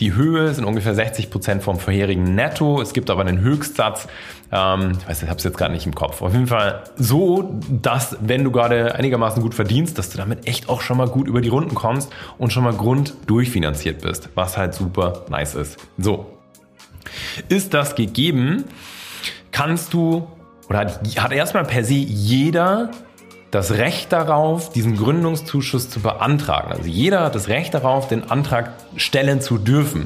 Die 0.00 0.14
Höhe 0.14 0.54
sind 0.54 0.64
ungefähr 0.64 0.94
60 0.94 1.30
Prozent 1.30 1.62
vom 1.62 1.78
vorherigen 1.78 2.34
Netto. 2.34 2.80
Es 2.80 2.92
gibt 2.92 3.10
aber 3.10 3.22
einen 3.22 3.40
Höchstsatz. 3.40 4.06
Ähm, 4.52 4.92
ich 5.00 5.08
weiß, 5.08 5.22
ich 5.22 5.28
habe 5.28 5.38
es 5.38 5.44
jetzt 5.44 5.58
gerade 5.58 5.72
nicht 5.72 5.86
im 5.86 5.94
Kopf. 5.94 6.22
Auf 6.22 6.32
jeden 6.32 6.46
Fall 6.46 6.84
so, 6.96 7.60
dass 7.68 8.16
wenn 8.20 8.44
du 8.44 8.52
gerade 8.52 8.94
einigermaßen 8.94 9.42
gut 9.42 9.54
verdienst, 9.54 9.98
dass 9.98 10.10
du 10.10 10.18
damit 10.18 10.46
echt 10.46 10.68
auch 10.68 10.82
schon 10.82 10.98
mal 10.98 11.08
gut 11.08 11.26
über 11.26 11.40
die 11.40 11.48
Runden 11.48 11.74
kommst 11.74 12.10
und 12.38 12.52
schon 12.52 12.62
mal 12.62 12.74
Grund 12.74 13.14
durchfinanziert 13.26 14.02
bist, 14.02 14.28
was 14.34 14.56
halt 14.56 14.74
super 14.74 15.24
nice 15.30 15.54
ist. 15.54 15.78
So. 15.98 16.26
Ist 17.48 17.74
das 17.74 17.94
gegeben, 17.94 18.64
kannst 19.50 19.94
du 19.94 20.28
oder 20.68 20.80
hat, 20.80 21.00
hat 21.18 21.32
erstmal 21.32 21.64
per 21.64 21.82
se 21.82 21.94
jeder 21.94 22.90
das 23.50 23.72
Recht 23.72 24.12
darauf, 24.12 24.70
diesen 24.70 24.96
Gründungszuschuss 24.96 25.88
zu 25.88 26.00
beantragen. 26.00 26.72
Also 26.72 26.88
jeder 26.88 27.24
hat 27.24 27.34
das 27.34 27.48
Recht 27.48 27.72
darauf, 27.72 28.08
den 28.08 28.30
Antrag 28.30 28.72
stellen 28.96 29.40
zu 29.40 29.58
dürfen. 29.58 30.04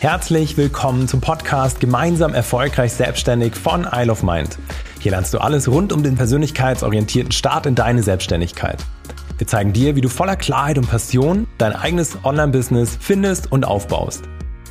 Herzlich 0.00 0.56
willkommen 0.56 1.08
zum 1.08 1.20
Podcast 1.20 1.80
Gemeinsam 1.80 2.34
erfolgreich 2.34 2.92
selbstständig 2.92 3.54
von 3.54 3.86
Isle 3.92 4.12
of 4.12 4.22
Mind. 4.22 4.58
Hier 5.00 5.12
lernst 5.12 5.34
du 5.34 5.38
alles 5.38 5.68
rund 5.68 5.92
um 5.92 6.02
den 6.02 6.16
persönlichkeitsorientierten 6.16 7.32
Start 7.32 7.66
in 7.66 7.74
deine 7.74 8.02
Selbstständigkeit. 8.02 8.84
Wir 9.38 9.46
zeigen 9.46 9.72
dir, 9.72 9.94
wie 9.94 10.00
du 10.00 10.08
voller 10.08 10.36
Klarheit 10.36 10.78
und 10.78 10.88
Passion 10.88 11.46
dein 11.58 11.74
eigenes 11.74 12.18
Online-Business 12.24 12.98
findest 13.00 13.52
und 13.52 13.64
aufbaust. 13.64 14.24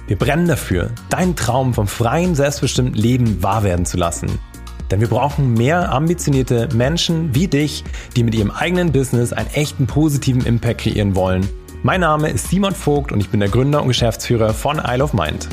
Wir 0.08 0.18
brennen 0.18 0.48
dafür, 0.48 0.92
deinen 1.10 1.36
Traum 1.36 1.74
vom 1.74 1.88
freien, 1.88 2.36
selbstbestimmten 2.36 2.96
Leben 2.96 3.42
wahr 3.44 3.64
werden 3.64 3.86
zu 3.86 3.96
lassen– 3.96 4.40
denn 4.92 5.02
wir 5.02 5.08
brauchen 5.08 5.54
mehr 5.54 5.92
ambitionierte 5.92 6.70
Menschen 6.74 7.36
wie 7.36 7.48
dich, 7.48 7.84
die 8.16 8.24
mit 8.24 8.36
ihrem 8.36 8.52
eigenen 8.52 8.92
Business 8.92 9.34
einen 9.34 9.50
echten 9.50 9.88
positiven 9.88 10.46
Impact 10.46 10.82
kreieren 10.82 11.16
wollen. 11.16 11.48
Mein 11.84 12.02
Name 12.02 12.30
ist 12.30 12.50
Simon 12.50 12.74
Vogt 12.74 13.12
und 13.12 13.20
ich 13.20 13.30
bin 13.30 13.40
der 13.40 13.50
Gründer 13.50 13.82
und 13.82 13.88
Geschäftsführer 13.90 14.54
von 14.54 14.82
Isle 14.84 15.04
of 15.04 15.14
Mind. 15.14 15.48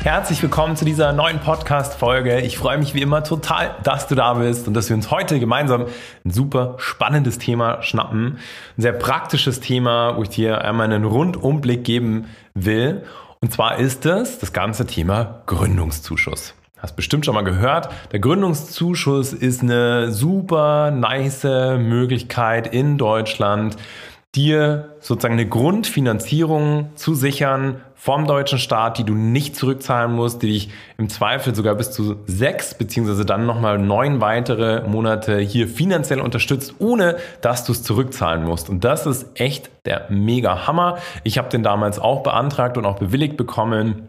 Herzlich 0.00 0.40
willkommen 0.40 0.76
zu 0.76 0.84
dieser 0.84 1.12
neuen 1.12 1.40
Podcast-Folge. 1.40 2.40
Ich 2.42 2.56
freue 2.56 2.78
mich 2.78 2.94
wie 2.94 3.02
immer 3.02 3.24
total, 3.24 3.74
dass 3.82 4.06
du 4.06 4.14
da 4.14 4.34
bist 4.34 4.68
und 4.68 4.74
dass 4.74 4.88
wir 4.88 4.94
uns 4.94 5.10
heute 5.10 5.40
gemeinsam 5.40 5.86
ein 6.24 6.30
super 6.30 6.76
spannendes 6.78 7.38
Thema 7.38 7.82
schnappen. 7.82 8.38
Ein 8.78 8.82
sehr 8.82 8.92
praktisches 8.92 9.58
Thema, 9.58 10.16
wo 10.16 10.22
ich 10.22 10.28
dir 10.28 10.64
einmal 10.64 10.86
einen 10.86 11.04
Rundumblick 11.04 11.82
geben 11.82 12.26
will. 12.54 13.02
Und 13.46 13.52
zwar 13.52 13.78
ist 13.78 14.04
es 14.06 14.40
das 14.40 14.52
ganze 14.52 14.86
Thema 14.86 15.42
Gründungszuschuss. 15.46 16.54
Hast 16.78 16.96
bestimmt 16.96 17.24
schon 17.24 17.36
mal 17.36 17.44
gehört. 17.44 17.90
Der 18.10 18.18
Gründungszuschuss 18.18 19.32
ist 19.32 19.62
eine 19.62 20.10
super 20.10 20.90
nice 20.90 21.44
Möglichkeit 21.44 22.66
in 22.66 22.98
Deutschland, 22.98 23.76
dir 24.34 24.96
sozusagen 24.98 25.34
eine 25.34 25.48
Grundfinanzierung 25.48 26.90
zu 26.96 27.14
sichern 27.14 27.82
vom 28.06 28.28
deutschen 28.28 28.60
Staat, 28.60 28.98
die 28.98 29.04
du 29.04 29.14
nicht 29.14 29.56
zurückzahlen 29.56 30.12
musst, 30.12 30.40
die 30.40 30.46
dich 30.46 30.70
im 30.96 31.08
Zweifel 31.08 31.56
sogar 31.56 31.74
bis 31.74 31.90
zu 31.90 32.14
sechs 32.26 32.72
beziehungsweise 32.72 33.26
dann 33.26 33.46
nochmal 33.46 33.80
neun 33.80 34.20
weitere 34.20 34.86
Monate 34.86 35.40
hier 35.40 35.66
finanziell 35.66 36.20
unterstützt, 36.20 36.76
ohne 36.78 37.16
dass 37.40 37.64
du 37.64 37.72
es 37.72 37.82
zurückzahlen 37.82 38.44
musst. 38.44 38.70
Und 38.70 38.84
das 38.84 39.06
ist 39.06 39.26
echt 39.34 39.70
der 39.86 40.06
mega 40.08 40.68
Hammer. 40.68 40.98
Ich 41.24 41.36
habe 41.36 41.48
den 41.48 41.64
damals 41.64 41.98
auch 41.98 42.22
beantragt 42.22 42.78
und 42.78 42.86
auch 42.86 43.00
bewilligt 43.00 43.36
bekommen. 43.36 44.08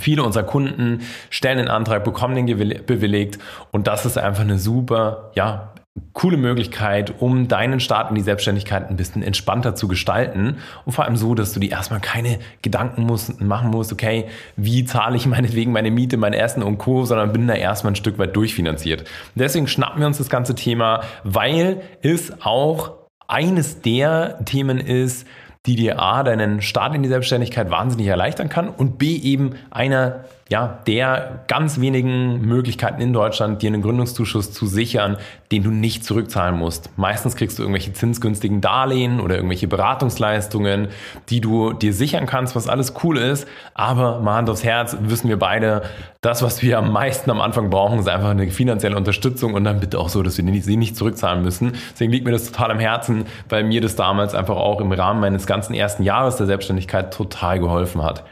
Viele 0.00 0.24
unserer 0.24 0.42
Kunden 0.42 1.02
stellen 1.30 1.58
den 1.58 1.68
Antrag, 1.68 2.02
bekommen 2.02 2.34
den 2.34 2.46
bewilligt 2.86 3.38
und 3.70 3.86
das 3.86 4.04
ist 4.04 4.18
einfach 4.18 4.42
eine 4.42 4.58
super, 4.58 5.30
ja, 5.36 5.74
coole 6.12 6.36
Möglichkeit, 6.36 7.14
um 7.20 7.48
deinen 7.48 7.80
Start 7.80 8.10
in 8.10 8.14
die 8.14 8.22
Selbstständigkeit 8.22 8.88
ein 8.88 8.96
bisschen 8.96 9.22
entspannter 9.22 9.74
zu 9.74 9.88
gestalten 9.88 10.56
und 10.84 10.92
vor 10.92 11.04
allem 11.04 11.16
so, 11.16 11.34
dass 11.34 11.52
du 11.52 11.60
dir 11.60 11.70
erstmal 11.70 12.00
keine 12.00 12.38
Gedanken 12.62 13.02
musst, 13.02 13.40
machen 13.40 13.70
musst, 13.70 13.92
okay, 13.92 14.26
wie 14.56 14.84
zahle 14.84 15.16
ich 15.16 15.26
meinetwegen 15.38 15.72
meine 15.72 15.90
Miete, 15.90 16.16
mein 16.16 16.32
Essen 16.32 16.62
und 16.62 16.78
Co., 16.78 17.04
sondern 17.04 17.32
bin 17.32 17.46
da 17.46 17.54
erstmal 17.54 17.92
ein 17.92 17.96
Stück 17.96 18.18
weit 18.18 18.34
durchfinanziert. 18.36 19.04
Deswegen 19.34 19.68
schnappen 19.68 20.00
wir 20.00 20.06
uns 20.06 20.18
das 20.18 20.30
ganze 20.30 20.54
Thema, 20.54 21.02
weil 21.24 21.82
es 22.02 22.32
auch 22.42 22.92
eines 23.26 23.82
der 23.82 24.44
Themen 24.44 24.78
ist, 24.78 25.26
die 25.66 25.76
dir 25.76 26.00
A, 26.00 26.22
deinen 26.22 26.62
Start 26.62 26.94
in 26.94 27.02
die 27.02 27.08
Selbstständigkeit 27.08 27.70
wahnsinnig 27.70 28.06
erleichtern 28.06 28.48
kann 28.48 28.68
und 28.68 28.98
B, 28.98 29.16
eben 29.16 29.56
einer 29.70 30.24
ja, 30.48 30.78
der 30.86 31.40
ganz 31.46 31.78
wenigen 31.78 32.40
Möglichkeiten 32.40 33.02
in 33.02 33.12
Deutschland, 33.12 33.60
dir 33.60 33.68
einen 33.68 33.82
Gründungszuschuss 33.82 34.50
zu 34.50 34.66
sichern, 34.66 35.18
den 35.52 35.62
du 35.62 35.70
nicht 35.70 36.04
zurückzahlen 36.04 36.56
musst. 36.56 36.90
Meistens 36.96 37.36
kriegst 37.36 37.58
du 37.58 37.62
irgendwelche 37.62 37.92
zinsgünstigen 37.92 38.62
Darlehen 38.62 39.20
oder 39.20 39.36
irgendwelche 39.36 39.68
Beratungsleistungen, 39.68 40.88
die 41.28 41.42
du 41.42 41.74
dir 41.74 41.92
sichern 41.92 42.24
kannst, 42.24 42.56
was 42.56 42.66
alles 42.66 42.94
cool 43.04 43.18
ist. 43.18 43.46
Aber 43.74 44.20
mal 44.20 44.36
Hand 44.36 44.48
aufs 44.48 44.64
Herz, 44.64 44.96
wissen 45.02 45.28
wir 45.28 45.38
beide, 45.38 45.82
das, 46.22 46.42
was 46.42 46.62
wir 46.62 46.78
am 46.78 46.92
meisten 46.92 47.30
am 47.30 47.42
Anfang 47.42 47.68
brauchen, 47.68 47.98
ist 47.98 48.08
einfach 48.08 48.30
eine 48.30 48.50
finanzielle 48.50 48.96
Unterstützung 48.96 49.52
und 49.52 49.64
dann 49.64 49.80
bitte 49.80 49.98
auch 49.98 50.08
so, 50.08 50.22
dass 50.22 50.38
wir 50.38 50.62
sie 50.62 50.76
nicht 50.76 50.96
zurückzahlen 50.96 51.42
müssen. 51.42 51.72
Deswegen 51.92 52.10
liegt 52.10 52.24
mir 52.24 52.32
das 52.32 52.50
total 52.50 52.70
am 52.70 52.80
Herzen, 52.80 53.26
weil 53.50 53.64
mir 53.64 53.82
das 53.82 53.96
damals 53.96 54.34
einfach 54.34 54.56
auch 54.56 54.80
im 54.80 54.90
Rahmen 54.92 55.20
meines 55.20 55.46
ganzen 55.46 55.74
ersten 55.74 56.02
Jahres 56.02 56.36
der 56.36 56.46
Selbstständigkeit 56.46 57.12
total 57.12 57.60
geholfen 57.60 58.02
hat. 58.02 58.24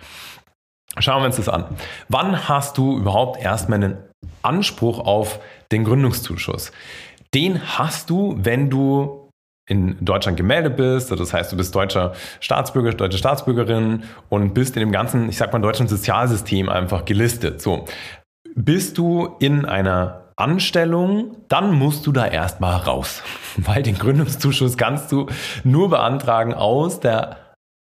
Schauen 0.99 1.23
wir 1.23 1.27
uns 1.27 1.37
das 1.37 1.49
an. 1.49 1.65
Wann 2.09 2.49
hast 2.49 2.79
du 2.79 2.97
überhaupt 2.99 3.43
erstmal 3.43 3.83
einen 3.83 3.99
Anspruch 4.43 4.99
auf 4.99 5.41
den 5.71 5.84
Gründungszuschuss? 5.84 6.73
Den 7.34 7.61
hast 7.79 8.09
du, 8.09 8.37
wenn 8.39 8.71
du 8.71 9.31
in 9.69 9.97
Deutschland 10.05 10.37
gemeldet 10.37 10.77
bist, 10.77 11.11
das 11.11 11.33
heißt, 11.33 11.53
du 11.53 11.56
bist 11.56 11.75
deutscher 11.75 12.15
Staatsbürger, 12.41 12.93
deutsche 12.93 13.19
Staatsbürgerin 13.19 14.05
und 14.29 14.55
bist 14.55 14.77
in 14.77 14.81
dem 14.81 14.93
ganzen, 14.93 15.29
ich 15.29 15.37
sag 15.37 15.53
mal, 15.53 15.59
deutschen 15.59 15.89
Sozialsystem 15.89 16.69
einfach 16.69 17.05
gelistet. 17.05 17.61
So. 17.61 17.85
Bist 18.55 18.97
du 18.97 19.37
in 19.41 19.65
einer 19.65 20.23
Anstellung, 20.37 21.37
dann 21.49 21.75
musst 21.75 22.06
du 22.06 22.12
da 22.12 22.27
erstmal 22.27 22.77
raus, 22.77 23.23
weil 23.56 23.83
den 23.83 23.99
Gründungszuschuss 23.99 24.77
kannst 24.77 25.11
du 25.11 25.27
nur 25.65 25.91
beantragen 25.91 26.55
aus 26.55 27.01
der 27.01 27.37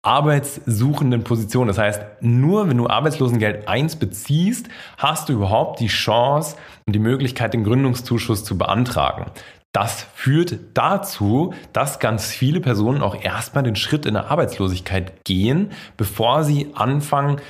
arbeitssuchenden 0.05 1.25
Position. 1.25 1.67
Das 1.67 1.79
heißt, 1.79 2.03
nur 2.21 2.69
wenn 2.69 2.77
du 2.77 2.89
Arbeitslosengeld 2.89 3.69
1 3.69 3.97
beziehst, 3.97 4.69
hast 4.99 5.29
du 5.29 5.33
überhaupt 5.33 5.81
die 5.81 5.89
Chance 5.89 6.57
und 6.87 6.95
die 6.95 7.01
Möglichkeit, 7.01 7.55
den 7.55 7.65
Gründungszuschuss 7.65 8.45
zu 8.45 8.59
beantragen. 8.59 9.27
Das 9.73 10.07
führt 10.15 10.57
dazu, 10.75 11.53
dass 11.73 11.99
ganz 11.99 12.29
viele 12.29 12.61
Personen 12.61 13.03
auch 13.03 13.21
erstmal 13.21 13.65
den 13.65 13.75
Schritt 13.75 14.07
in 14.07 14.15
der 14.15 14.31
Arbeitslosigkeit 14.31 15.25
gehen, 15.25 15.73
bevor 15.97 16.45
sie 16.45 16.71
anfangen, 16.75 17.41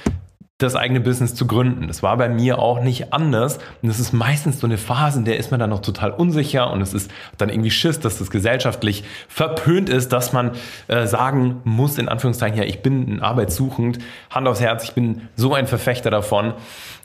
das 0.59 0.77
eigene 0.77 1.01
Business 1.01 1.35
zu 1.35 1.49
gründen. 1.49 1.89
Das 1.89 2.05
war 2.05 2.17
bei 2.17 2.29
mir 2.29 2.61
auch 2.61 2.81
nicht 2.81 3.13
anders. 3.13 3.59
Und 3.83 3.89
es 3.89 3.99
ist 3.99 4.13
meistens 4.13 4.61
so 4.61 4.69
eine 4.69 4.79
Phase, 4.79 5.19
in 5.19 5.25
der 5.25 5.37
ist 5.37 5.51
man 5.51 5.59
dann 5.59 5.71
noch 5.71 5.83
total 5.83 6.13
unsicher 6.13 6.71
und 6.73 6.81
es 6.81 6.95
ist 6.95 7.11
dann 7.39 7.49
irgendwie 7.49 7.73
Schiss, 7.73 7.99
dass 7.99 8.19
das 8.19 8.31
gesellschaftlich 8.31 9.03
verpönt 9.29 9.89
ist, 9.89 10.13
dass 10.13 10.33
man 10.33 10.53
äh, 10.87 11.07
sagen 11.07 11.61
muss, 11.65 11.99
in 11.99 12.09
Anführungszeichen, 12.09 12.57
ja, 12.57 12.65
ich 12.65 12.83
bin 12.83 13.21
arbeitssuchend, 13.21 13.99
Hand 14.31 14.47
aufs 14.47 14.61
Herz, 14.61 14.85
ich 14.85 14.93
bin 14.93 15.23
so 15.35 15.55
ein 15.55 15.67
Verfechter 15.67 16.11
davon. 16.11 16.55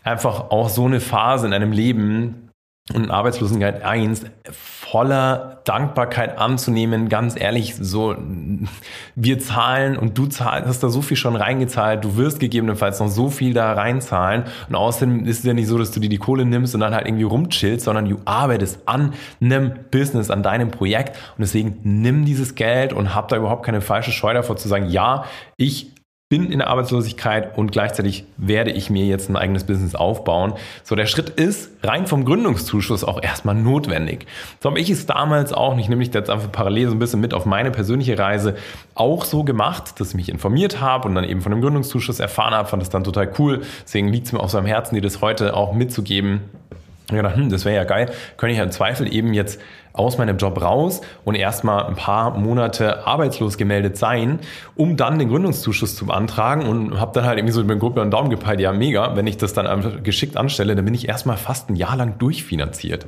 Einfach 0.03 0.51
auch 0.51 0.69
so 0.69 0.85
eine 0.85 0.99
Phase 0.99 1.47
in 1.47 1.53
einem 1.53 1.71
Leben, 1.71 2.48
und 2.93 3.11
Arbeitslosengeld 3.11 3.83
1 3.83 4.25
voller 4.51 5.61
Dankbarkeit 5.65 6.39
anzunehmen, 6.39 7.09
ganz 7.09 7.39
ehrlich, 7.39 7.75
so, 7.75 8.15
wir 9.15 9.39
zahlen 9.39 9.95
und 9.97 10.17
du 10.17 10.25
zahlst, 10.25 10.67
hast 10.67 10.81
da 10.81 10.89
so 10.89 11.03
viel 11.03 11.17
schon 11.17 11.35
reingezahlt, 11.35 12.03
du 12.03 12.17
wirst 12.17 12.39
gegebenenfalls 12.39 12.99
noch 12.99 13.09
so 13.09 13.29
viel 13.29 13.53
da 13.53 13.73
reinzahlen 13.73 14.45
und 14.67 14.75
außerdem 14.75 15.25
ist 15.25 15.39
es 15.39 15.45
ja 15.45 15.53
nicht 15.53 15.67
so, 15.67 15.77
dass 15.77 15.91
du 15.91 15.99
dir 15.99 16.09
die 16.09 16.17
Kohle 16.17 16.45
nimmst 16.45 16.73
und 16.73 16.81
dann 16.81 16.95
halt 16.95 17.05
irgendwie 17.05 17.25
rumchillst, 17.25 17.85
sondern 17.85 18.09
du 18.09 18.19
arbeitest 18.25 18.79
an 18.87 19.13
einem 19.39 19.73
Business, 19.91 20.31
an 20.31 20.41
deinem 20.41 20.71
Projekt 20.71 21.15
und 21.37 21.41
deswegen 21.41 21.77
nimm 21.83 22.25
dieses 22.25 22.55
Geld 22.55 22.91
und 22.91 23.13
hab 23.13 23.27
da 23.27 23.37
überhaupt 23.37 23.63
keine 23.63 23.81
falsche 23.81 24.11
Scheu 24.11 24.33
davor 24.33 24.57
zu 24.57 24.67
sagen, 24.67 24.89
ja, 24.89 25.25
ich 25.57 25.98
bin 26.29 26.51
in 26.51 26.59
der 26.59 26.67
Arbeitslosigkeit 26.67 27.57
und 27.57 27.71
gleichzeitig 27.71 28.23
werde 28.37 28.69
ich 28.69 28.91
mir 28.91 29.03
jetzt 29.05 29.31
ein 29.31 29.35
eigenes 29.35 29.63
Business 29.63 29.95
aufbauen. 29.95 30.53
So, 30.83 30.95
der 30.95 31.07
Schritt 31.07 31.29
ist 31.29 31.71
rein 31.81 32.05
vom 32.05 32.23
Gründungszuschuss 32.23 33.03
auch 33.03 33.23
erstmal 33.23 33.55
notwendig. 33.55 34.27
So 34.59 34.69
habe 34.69 34.79
ich 34.79 34.91
es 34.91 35.07
damals 35.07 35.53
auch 35.53 35.75
nicht, 35.75 35.89
nämlich 35.89 36.13
jetzt 36.13 36.29
einfach 36.29 36.51
parallel 36.51 36.89
so 36.89 36.95
ein 36.95 36.99
bisschen 36.99 37.19
mit 37.19 37.33
auf 37.33 37.47
meine 37.47 37.71
persönliche 37.71 38.19
Reise 38.19 38.55
auch 38.93 39.25
so 39.25 39.43
gemacht, 39.43 39.99
dass 39.99 40.09
ich 40.09 40.15
mich 40.15 40.29
informiert 40.29 40.79
habe 40.79 41.07
und 41.07 41.15
dann 41.15 41.23
eben 41.23 41.41
von 41.41 41.51
dem 41.51 41.61
Gründungszuschuss 41.61 42.19
erfahren 42.19 42.53
habe, 42.53 42.69
fand 42.69 42.83
es 42.83 42.89
dann 42.89 43.03
total 43.03 43.33
cool. 43.39 43.61
Deswegen 43.83 44.09
liegt 44.09 44.27
es 44.27 44.31
mir 44.31 44.39
auch 44.39 44.49
so 44.49 44.59
am 44.59 44.67
Herzen, 44.67 44.93
dir 44.93 45.01
das 45.01 45.21
heute 45.21 45.55
auch 45.55 45.73
mitzugeben. 45.73 46.41
Ich 47.09 47.15
gedacht, 47.15 47.35
hm, 47.35 47.49
das 47.49 47.65
wäre 47.65 47.75
ja 47.75 47.83
geil, 47.83 48.11
könnte 48.37 48.51
ich 48.51 48.57
ja 48.59 48.63
im 48.63 48.71
Zweifel 48.71 49.11
eben 49.11 49.33
jetzt 49.33 49.59
aus 49.93 50.17
meinem 50.17 50.37
Job 50.37 50.61
raus 50.61 51.01
und 51.25 51.35
erstmal 51.35 51.85
ein 51.85 51.95
paar 51.95 52.37
Monate 52.37 53.07
arbeitslos 53.07 53.57
gemeldet 53.57 53.97
sein, 53.97 54.39
um 54.75 54.95
dann 54.95 55.17
den 55.17 55.29
Gründungszuschuss 55.29 55.95
zu 55.95 56.05
beantragen 56.05 56.67
und 56.67 56.99
habe 56.99 57.11
dann 57.13 57.25
halt 57.25 57.39
irgendwie 57.39 57.53
so 57.53 57.61
über 57.61 57.73
den 57.73 57.79
Gruppe 57.79 58.01
einen 58.01 58.11
Daumen 58.11 58.29
gepeilt, 58.29 58.59
ja 58.59 58.71
mega, 58.71 59.15
wenn 59.15 59.25
ich 59.25 59.37
das 59.37 59.53
dann 59.53 60.03
geschickt 60.03 60.37
anstelle, 60.37 60.75
dann 60.75 60.85
bin 60.85 60.93
ich 60.93 61.09
erstmal 61.09 61.37
fast 61.37 61.69
ein 61.69 61.75
Jahr 61.75 61.95
lang 61.95 62.19
durchfinanziert. 62.19 63.07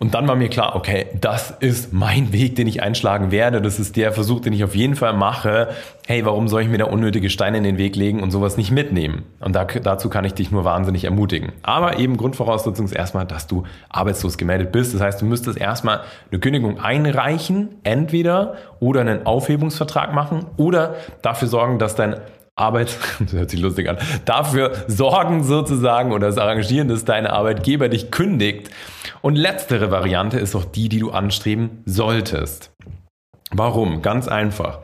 Und 0.00 0.14
dann 0.14 0.28
war 0.28 0.36
mir 0.36 0.48
klar, 0.48 0.76
okay, 0.76 1.06
das 1.20 1.50
ist 1.58 1.92
mein 1.92 2.32
Weg, 2.32 2.54
den 2.54 2.68
ich 2.68 2.82
einschlagen 2.82 3.32
werde. 3.32 3.60
Das 3.60 3.80
ist 3.80 3.96
der 3.96 4.12
Versuch, 4.12 4.40
den 4.40 4.52
ich 4.52 4.62
auf 4.62 4.76
jeden 4.76 4.94
Fall 4.94 5.12
mache. 5.12 5.70
Hey, 6.06 6.24
warum 6.24 6.46
soll 6.46 6.62
ich 6.62 6.68
mir 6.68 6.78
da 6.78 6.84
unnötige 6.84 7.30
Steine 7.30 7.58
in 7.58 7.64
den 7.64 7.78
Weg 7.78 7.96
legen 7.96 8.22
und 8.22 8.30
sowas 8.30 8.56
nicht 8.56 8.70
mitnehmen? 8.70 9.24
Und 9.40 9.56
da, 9.56 9.64
dazu 9.64 10.08
kann 10.08 10.24
ich 10.24 10.34
dich 10.34 10.52
nur 10.52 10.64
wahnsinnig 10.64 11.02
ermutigen. 11.02 11.50
Aber 11.62 11.98
eben 11.98 12.16
Grundvoraussetzung 12.16 12.86
ist 12.86 12.92
erstmal, 12.92 13.26
dass 13.26 13.48
du 13.48 13.64
arbeitslos 13.88 14.38
gemeldet 14.38 14.70
bist. 14.70 14.94
Das 14.94 15.00
heißt, 15.00 15.20
du 15.20 15.26
müsstest 15.26 15.58
erstmal 15.58 16.02
eine 16.30 16.38
Kündigung 16.38 16.78
einreichen, 16.78 17.70
entweder 17.82 18.54
oder 18.78 19.00
einen 19.00 19.26
Aufhebungsvertrag 19.26 20.14
machen 20.14 20.46
oder 20.56 20.94
dafür 21.22 21.48
sorgen, 21.48 21.80
dass 21.80 21.96
dein 21.96 22.14
Arbeit, 22.58 22.96
das 23.20 23.32
hört 23.32 23.50
sich 23.50 23.60
lustig 23.60 23.88
an, 23.88 23.98
dafür 24.24 24.72
sorgen 24.86 25.44
sozusagen 25.44 26.12
oder 26.12 26.26
das 26.26 26.38
arrangieren, 26.38 26.88
dass 26.88 27.04
dein 27.04 27.26
Arbeitgeber 27.26 27.88
dich 27.88 28.10
kündigt. 28.10 28.70
Und 29.20 29.36
letztere 29.36 29.90
Variante 29.90 30.38
ist 30.38 30.54
auch 30.54 30.64
die, 30.64 30.88
die 30.88 31.00
du 31.00 31.10
anstreben 31.10 31.82
solltest. 31.84 32.70
Warum? 33.50 34.02
Ganz 34.02 34.28
einfach. 34.28 34.80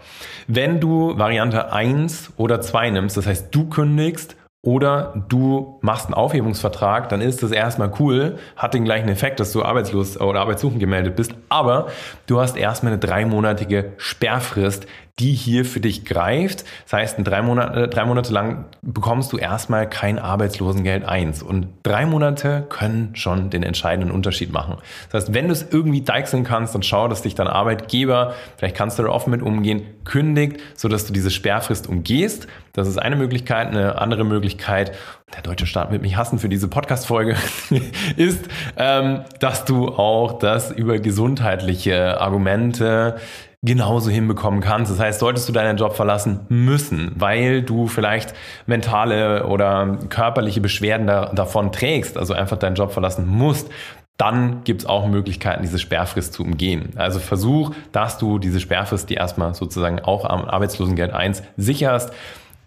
Wenn 0.46 0.80
du 0.80 1.18
Variante 1.18 1.72
1 1.72 2.34
oder 2.36 2.60
2 2.60 2.90
nimmst, 2.90 3.16
das 3.16 3.26
heißt 3.26 3.54
du 3.54 3.68
kündigst 3.68 4.36
oder 4.64 5.24
du 5.28 5.78
machst 5.82 6.06
einen 6.06 6.14
Aufhebungsvertrag, 6.14 7.10
dann 7.10 7.20
ist 7.20 7.42
das 7.42 7.50
erstmal 7.50 7.92
cool, 8.00 8.38
hat 8.56 8.72
den 8.72 8.84
gleichen 8.84 9.08
Effekt, 9.08 9.38
dass 9.38 9.52
du 9.52 9.62
arbeitslos 9.62 10.18
oder 10.18 10.40
arbeitssuchend 10.40 10.80
gemeldet 10.80 11.16
bist, 11.16 11.34
aber 11.50 11.88
du 12.26 12.40
hast 12.40 12.56
erstmal 12.56 12.92
eine 12.92 13.00
dreimonatige 13.00 13.92
Sperrfrist, 13.98 14.86
die 15.20 15.32
hier 15.32 15.64
für 15.64 15.78
dich 15.78 16.04
greift. 16.04 16.64
Das 16.84 16.92
heißt, 16.94 17.18
drei, 17.22 17.40
Monate, 17.40 17.86
drei 17.86 18.04
Monate 18.04 18.32
lang 18.32 18.64
bekommst 18.82 19.32
du 19.32 19.36
erstmal 19.36 19.88
kein 19.88 20.18
Arbeitslosengeld 20.18 21.04
1. 21.04 21.44
Und 21.44 21.68
drei 21.84 22.04
Monate 22.04 22.66
können 22.68 23.14
schon 23.14 23.48
den 23.48 23.62
entscheidenden 23.62 24.10
Unterschied 24.10 24.52
machen. 24.52 24.78
Das 25.10 25.24
heißt, 25.24 25.34
wenn 25.34 25.46
du 25.46 25.52
es 25.52 25.64
irgendwie 25.70 26.00
deichseln 26.00 26.42
kannst, 26.42 26.74
dann 26.74 26.82
schau, 26.82 27.06
dass 27.06 27.22
dich 27.22 27.36
dein 27.36 27.46
Arbeitgeber, 27.46 28.34
vielleicht 28.56 28.74
kannst 28.74 28.98
du 28.98 29.04
da 29.04 29.10
offen 29.10 29.30
mit 29.30 29.40
umgehen, 29.40 29.82
kündigt, 30.04 30.58
sodass 30.74 31.06
du 31.06 31.12
diese 31.12 31.30
Sperrfrist 31.30 31.88
umgehst. 31.88 32.48
Das 32.72 32.88
ist 32.88 32.98
eine 32.98 33.14
Möglichkeit. 33.14 33.68
Eine 33.68 34.00
andere 34.00 34.24
Möglichkeit, 34.24 34.96
der 35.32 35.42
deutsche 35.42 35.66
Staat 35.66 35.92
wird 35.92 36.02
mich 36.02 36.16
hassen 36.16 36.40
für 36.40 36.48
diese 36.48 36.66
Podcast-Folge, 36.66 37.36
ist, 38.16 38.48
ähm, 38.76 39.20
dass 39.38 39.64
du 39.64 39.88
auch 39.90 40.40
das 40.40 40.72
über 40.72 40.98
gesundheitliche 40.98 42.20
Argumente 42.20 43.16
genauso 43.64 44.10
hinbekommen 44.10 44.60
kannst. 44.60 44.92
Das 44.92 45.00
heißt, 45.00 45.20
solltest 45.20 45.48
du 45.48 45.52
deinen 45.52 45.76
Job 45.76 45.94
verlassen 45.94 46.40
müssen, 46.48 47.12
weil 47.16 47.62
du 47.62 47.86
vielleicht 47.86 48.34
mentale 48.66 49.46
oder 49.46 49.98
körperliche 50.08 50.60
Beschwerden 50.60 51.06
da, 51.06 51.26
davon 51.26 51.72
trägst, 51.72 52.18
also 52.18 52.34
einfach 52.34 52.58
deinen 52.58 52.76
Job 52.76 52.92
verlassen 52.92 53.26
musst, 53.26 53.70
dann 54.16 54.62
gibt 54.62 54.82
es 54.82 54.86
auch 54.86 55.08
Möglichkeiten, 55.08 55.62
diese 55.62 55.78
Sperrfrist 55.78 56.34
zu 56.34 56.44
umgehen. 56.44 56.90
Also 56.96 57.18
versuch, 57.18 57.72
dass 57.90 58.18
du 58.18 58.38
diese 58.38 58.60
Sperrfrist, 58.60 59.10
die 59.10 59.14
erstmal 59.14 59.54
sozusagen 59.54 59.98
auch 60.00 60.24
am 60.24 60.44
Arbeitslosengeld 60.44 61.12
1 61.12 61.42
sicherst. 61.56 62.12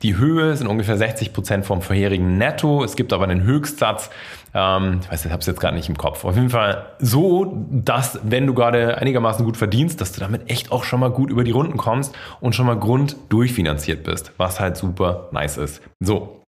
Die 0.03 0.17
Höhe 0.17 0.55
sind 0.55 0.67
ungefähr 0.67 0.97
60 0.97 1.33
Prozent 1.33 1.65
vom 1.65 1.81
vorherigen 1.81 2.37
Netto. 2.37 2.83
Es 2.83 2.95
gibt 2.95 3.13
aber 3.13 3.23
einen 3.23 3.43
Höchstsatz. 3.43 4.09
Ähm, 4.53 4.99
ich 5.01 5.11
weiß, 5.11 5.25
ich 5.25 5.31
habe 5.31 5.41
es 5.41 5.47
jetzt 5.47 5.59
gerade 5.59 5.75
nicht 5.75 5.89
im 5.89 5.97
Kopf. 5.97 6.25
Auf 6.25 6.35
jeden 6.35 6.49
Fall 6.49 6.87
so, 6.99 7.65
dass 7.69 8.19
wenn 8.23 8.47
du 8.47 8.53
gerade 8.53 8.97
einigermaßen 8.97 9.45
gut 9.45 9.57
verdienst, 9.57 10.01
dass 10.01 10.11
du 10.11 10.19
damit 10.19 10.49
echt 10.49 10.71
auch 10.71 10.83
schon 10.83 10.99
mal 10.99 11.11
gut 11.11 11.29
über 11.29 11.43
die 11.43 11.51
Runden 11.51 11.77
kommst 11.77 12.15
und 12.39 12.55
schon 12.55 12.65
mal 12.65 12.79
Grund 12.79 13.15
durchfinanziert 13.29 14.03
bist, 14.03 14.31
was 14.37 14.59
halt 14.59 14.77
super 14.77 15.29
nice 15.31 15.57
ist. 15.57 15.81
So. 15.99 16.41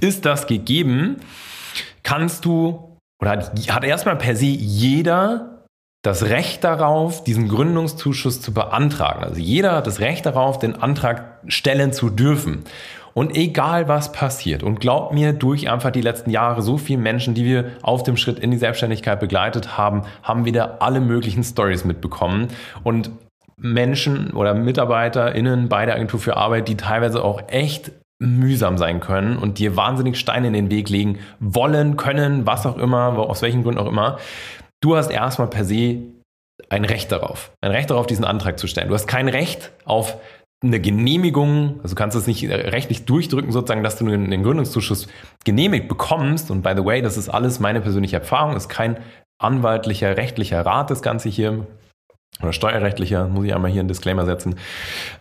Ist 0.00 0.24
das 0.24 0.46
gegeben, 0.46 1.16
kannst 2.02 2.44
du 2.44 2.96
oder 3.20 3.30
hat, 3.32 3.68
hat 3.70 3.84
erstmal 3.84 4.16
per 4.16 4.36
se 4.36 4.46
jeder 4.46 5.56
das 6.02 6.24
Recht 6.24 6.62
darauf, 6.62 7.24
diesen 7.24 7.48
Gründungszuschuss 7.48 8.40
zu 8.40 8.54
beantragen. 8.54 9.24
Also 9.24 9.40
jeder 9.40 9.72
hat 9.72 9.88
das 9.88 9.98
Recht 9.98 10.24
darauf, 10.24 10.58
den 10.58 10.76
Antrag 10.76 11.40
stellen 11.48 11.92
zu 11.92 12.10
dürfen. 12.10 12.64
Und 13.16 13.34
egal 13.34 13.88
was 13.88 14.12
passiert, 14.12 14.62
und 14.62 14.78
glaubt 14.78 15.14
mir, 15.14 15.32
durch 15.32 15.70
einfach 15.70 15.90
die 15.90 16.02
letzten 16.02 16.28
Jahre 16.28 16.60
so 16.60 16.76
viele 16.76 17.00
Menschen, 17.00 17.32
die 17.32 17.46
wir 17.46 17.70
auf 17.80 18.02
dem 18.02 18.18
Schritt 18.18 18.38
in 18.38 18.50
die 18.50 18.58
Selbstständigkeit 18.58 19.20
begleitet 19.20 19.78
haben, 19.78 20.02
haben 20.22 20.44
wieder 20.44 20.82
alle 20.82 21.00
möglichen 21.00 21.42
Stories 21.42 21.86
mitbekommen. 21.86 22.48
Und 22.84 23.10
Menschen 23.56 24.32
oder 24.32 24.52
MitarbeiterInnen 24.52 25.70
bei 25.70 25.86
der 25.86 25.94
Agentur 25.94 26.20
für 26.20 26.36
Arbeit, 26.36 26.68
die 26.68 26.76
teilweise 26.76 27.24
auch 27.24 27.40
echt 27.48 27.90
mühsam 28.18 28.76
sein 28.76 29.00
können 29.00 29.38
und 29.38 29.58
dir 29.58 29.76
wahnsinnig 29.76 30.18
Steine 30.18 30.48
in 30.48 30.52
den 30.52 30.70
Weg 30.70 30.90
legen 30.90 31.18
wollen, 31.40 31.96
können, 31.96 32.46
was 32.46 32.66
auch 32.66 32.76
immer, 32.76 33.18
aus 33.18 33.40
welchen 33.40 33.62
Gründen 33.62 33.80
auch 33.80 33.88
immer. 33.88 34.18
Du 34.82 34.94
hast 34.94 35.10
erstmal 35.10 35.48
per 35.48 35.64
se 35.64 36.02
ein 36.68 36.84
Recht 36.84 37.12
darauf, 37.12 37.52
ein 37.62 37.70
Recht 37.70 37.88
darauf, 37.88 38.06
diesen 38.06 38.26
Antrag 38.26 38.58
zu 38.58 38.66
stellen. 38.66 38.88
Du 38.88 38.94
hast 38.94 39.06
kein 39.06 39.28
Recht 39.28 39.72
auf 39.86 40.18
eine 40.62 40.80
Genehmigung, 40.80 41.80
also 41.82 41.94
kannst 41.94 42.14
du 42.14 42.18
es 42.18 42.26
nicht 42.26 42.48
rechtlich 42.48 43.04
durchdrücken, 43.04 43.52
sozusagen, 43.52 43.82
dass 43.82 43.98
du 43.98 44.06
den 44.06 44.42
Gründungszuschuss 44.42 45.06
genehmigt 45.44 45.88
bekommst. 45.88 46.50
Und 46.50 46.62
by 46.62 46.72
the 46.74 46.84
way, 46.84 47.02
das 47.02 47.16
ist 47.16 47.28
alles 47.28 47.60
meine 47.60 47.80
persönliche 47.80 48.16
Erfahrung, 48.16 48.56
ist 48.56 48.68
kein 48.68 48.98
anwaltlicher, 49.38 50.16
rechtlicher 50.16 50.64
Rat, 50.64 50.90
das 50.90 51.02
Ganze 51.02 51.28
hier 51.28 51.66
oder 52.42 52.52
steuerrechtlicher, 52.52 53.28
muss 53.28 53.46
ich 53.46 53.54
einmal 53.54 53.70
hier 53.70 53.80
einen 53.80 53.88
Disclaimer 53.88 54.26
setzen. 54.26 54.56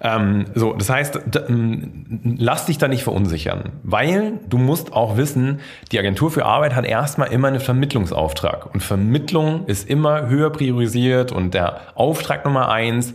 Ähm, 0.02 0.46
so, 0.54 0.74
das 0.74 0.90
heißt, 0.90 1.20
lass 1.48 2.66
dich 2.66 2.78
da 2.78 2.90
nicht 2.90 3.04
verunsichern, 3.04 3.72
weil 3.84 4.40
du 4.50 4.58
musst 4.58 4.92
auch 4.92 5.16
wissen, 5.16 5.62
die 5.92 6.00
Agentur 6.00 6.30
für 6.30 6.46
Arbeit 6.46 6.76
hat 6.76 6.86
erstmal 6.86 7.32
immer 7.32 7.48
einen 7.48 7.62
Vermittlungsauftrag 7.62 8.74
und 8.74 8.82
Vermittlung 8.82 9.66
ist 9.68 9.90
immer 9.90 10.28
höher 10.28 10.50
priorisiert 10.50 11.32
und 11.32 11.54
der 11.54 11.80
Auftrag 11.96 12.44
Nummer 12.44 12.70
eins 12.70 13.14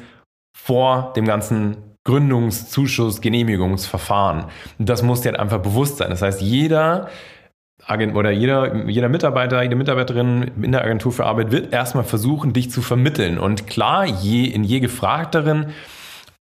vor 0.57 1.13
dem 1.15 1.27
ganzen 1.27 1.90
Gründungszuschuss, 2.05 3.21
Genehmigungsverfahren. 3.21 4.47
Das 4.79 5.03
muss 5.03 5.21
dir 5.21 5.31
halt 5.31 5.41
einfach 5.41 5.61
bewusst 5.61 5.99
sein. 5.99 6.11
Das 6.11 6.23
heißt, 6.23 6.41
jeder 6.41 7.09
Agent 7.85 8.15
oder 8.15 8.31
jeder, 8.31 8.87
jeder 8.87 9.09
Mitarbeiter, 9.09 9.63
jede 9.63 9.77
Mitarbeiterin 9.77 10.51
in 10.63 10.73
der 10.73 10.83
Agentur 10.83 11.13
für 11.13 11.27
Arbeit 11.27 11.51
wird 11.51 11.73
erstmal 11.73 12.05
versuchen, 12.05 12.53
dich 12.53 12.71
zu 12.71 12.83
vermitteln. 12.83 13.39
Und 13.39 13.67
klar, 13.67 14.05
je, 14.07 14.45
in 14.45 14.65
je 14.65 14.81
gefragteren 14.81 15.73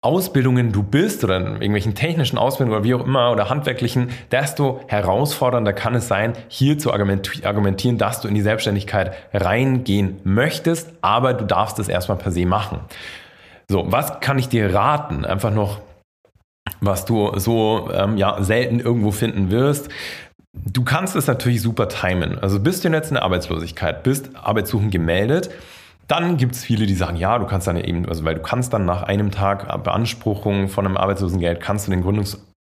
Ausbildungen 0.01 0.71
du 0.71 0.81
bist 0.81 1.25
oder 1.25 1.37
in 1.37 1.47
irgendwelchen 1.53 1.93
technischen 1.93 2.37
Ausbildungen 2.37 2.77
oder 2.77 2.85
wie 2.85 2.93
auch 2.93 3.05
immer 3.05 3.31
oder 3.31 3.49
handwerklichen, 3.49 4.11
desto 4.31 4.79
herausfordernder 4.87 5.73
kann 5.73 5.93
es 5.93 6.07
sein, 6.07 6.33
hier 6.47 6.77
zu 6.77 6.93
argumentieren, 6.93 7.97
dass 7.97 8.21
du 8.21 8.29
in 8.29 8.35
die 8.35 8.41
Selbstständigkeit 8.41 9.13
reingehen 9.33 10.21
möchtest, 10.23 10.93
aber 11.01 11.33
du 11.33 11.45
darfst 11.45 11.79
es 11.79 11.89
erstmal 11.89 12.17
per 12.17 12.31
se 12.31 12.45
machen. 12.45 12.79
So, 13.71 13.85
was 13.91 14.19
kann 14.19 14.39
ich 14.39 14.49
dir 14.49 14.73
raten? 14.73 15.25
Einfach 15.25 15.53
noch, 15.53 15.79
was 16.81 17.05
du 17.05 17.37
so 17.37 17.91
ähm, 17.93 18.17
ja, 18.17 18.41
selten 18.41 18.79
irgendwo 18.79 19.11
finden 19.11 19.51
wirst. 19.51 19.89
Du 20.53 20.83
kannst 20.83 21.15
es 21.15 21.27
natürlich 21.27 21.61
super 21.61 21.87
timen. 21.87 22.39
Also 22.39 22.59
bist 22.59 22.83
du 22.83 22.89
jetzt 22.89 23.09
in 23.09 23.13
der 23.13 23.23
Arbeitslosigkeit, 23.23 24.01
bist 24.01 24.31
arbeitssuchend 24.35 24.91
gemeldet, 24.91 25.51
dann 26.07 26.37
gibt 26.37 26.55
es 26.55 26.63
viele, 26.63 26.87
die 26.87 26.95
sagen, 26.95 27.17
ja, 27.17 27.37
du 27.37 27.45
kannst 27.45 27.67
dann 27.67 27.77
eben, 27.77 28.09
also 28.09 28.25
weil 28.25 28.33
du 28.33 28.41
kannst 28.41 28.73
dann 28.73 28.85
nach 28.85 29.03
einem 29.03 29.29
Tag 29.29 29.83
Beanspruchung 29.83 30.67
von 30.67 30.87
einem 30.87 30.97
Arbeitslosengeld, 30.97 31.61
kannst 31.61 31.85
du 31.85 31.91
den 31.91 32.01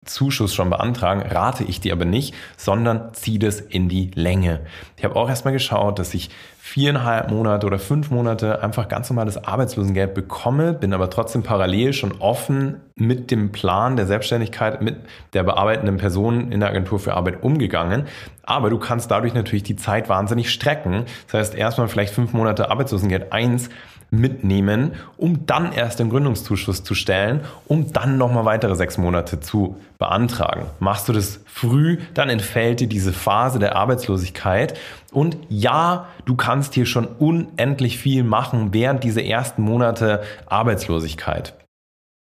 Gründungszuschuss 0.09 0.55
schon 0.55 0.71
beantragen, 0.71 1.23
rate 1.23 1.65
ich 1.65 1.81
dir 1.81 1.93
aber 1.93 2.05
nicht, 2.05 2.35
sondern 2.57 3.13
zieh 3.13 3.39
das 3.39 3.61
in 3.61 3.89
die 3.89 4.11
Länge. 4.15 4.61
Ich 4.97 5.05
habe 5.05 5.17
auch 5.17 5.29
erstmal 5.29 5.53
geschaut, 5.53 5.99
dass 5.99 6.15
ich 6.15 6.31
viereinhalb 6.59 7.31
Monate 7.31 7.67
oder 7.67 7.79
fünf 7.79 8.11
Monate 8.11 8.63
einfach 8.63 8.89
ganz 8.89 9.09
normales 9.11 9.43
Arbeitslosengeld 9.43 10.15
bekomme, 10.15 10.73
bin 10.73 10.93
aber 10.93 11.11
trotzdem 11.11 11.43
parallel 11.43 11.93
schon 11.93 12.13
offen 12.21 12.81
mit 12.95 13.31
dem 13.31 13.53
Plan 13.53 13.97
der 13.97 14.07
Selbstständigkeit 14.07 14.83
mit 14.83 14.97
der 15.33 15.45
bearbeitenden 15.45 15.97
Person 15.97 16.53
in 16.53 16.61
der 16.61 16.71
Agentur 16.71 16.99
für 16.99 17.15
Arbeit 17.15 17.43
umgegangen. 17.43 18.07
Aber 18.43 18.71
du 18.71 18.79
kannst 18.79 19.11
dadurch 19.11 19.35
natürlich 19.35 19.63
die 19.63 19.77
Zeit 19.77 20.09
wahnsinnig 20.09 20.51
strecken. 20.51 21.05
Das 21.27 21.41
heißt, 21.41 21.55
erstmal 21.55 21.89
vielleicht 21.89 22.15
fünf 22.15 22.33
Monate 22.33 22.71
Arbeitslosengeld 22.71 23.33
eins 23.33 23.71
mitnehmen, 24.11 24.93
um 25.17 25.47
dann 25.47 25.73
erst 25.73 25.99
den 25.99 26.11
Gründungszuschuss 26.11 26.83
zu 26.83 26.95
stellen, 26.95 27.41
um 27.67 27.93
dann 27.93 28.19
nochmal 28.19 28.45
weitere 28.45 28.75
sechs 28.75 28.99
Monate 28.99 29.41
zu 29.41 29.77
beantragen. 29.99 30.67
Machst 30.81 31.09
du 31.09 31.13
das 31.13 31.41
früh, 31.47 31.99
dann 32.15 32.31
entfällt 32.31 32.81
dir 32.81 32.89
diese 32.89 33.13
Phase 33.13 33.59
der 33.59 33.77
Arbeitslosigkeit. 33.77 34.79
Und 35.13 35.37
ja, 35.49 36.07
du 36.25 36.37
kannst 36.37 36.75
hier 36.75 36.87
schon 36.87 37.07
unendlich 37.07 37.99
viel 37.99 38.25
machen 38.25 38.73
während 38.73 39.05
dieser 39.05 39.25
ersten 39.25 39.63
Monate 39.63 40.23
Arbeitslosigkeit 40.47 41.55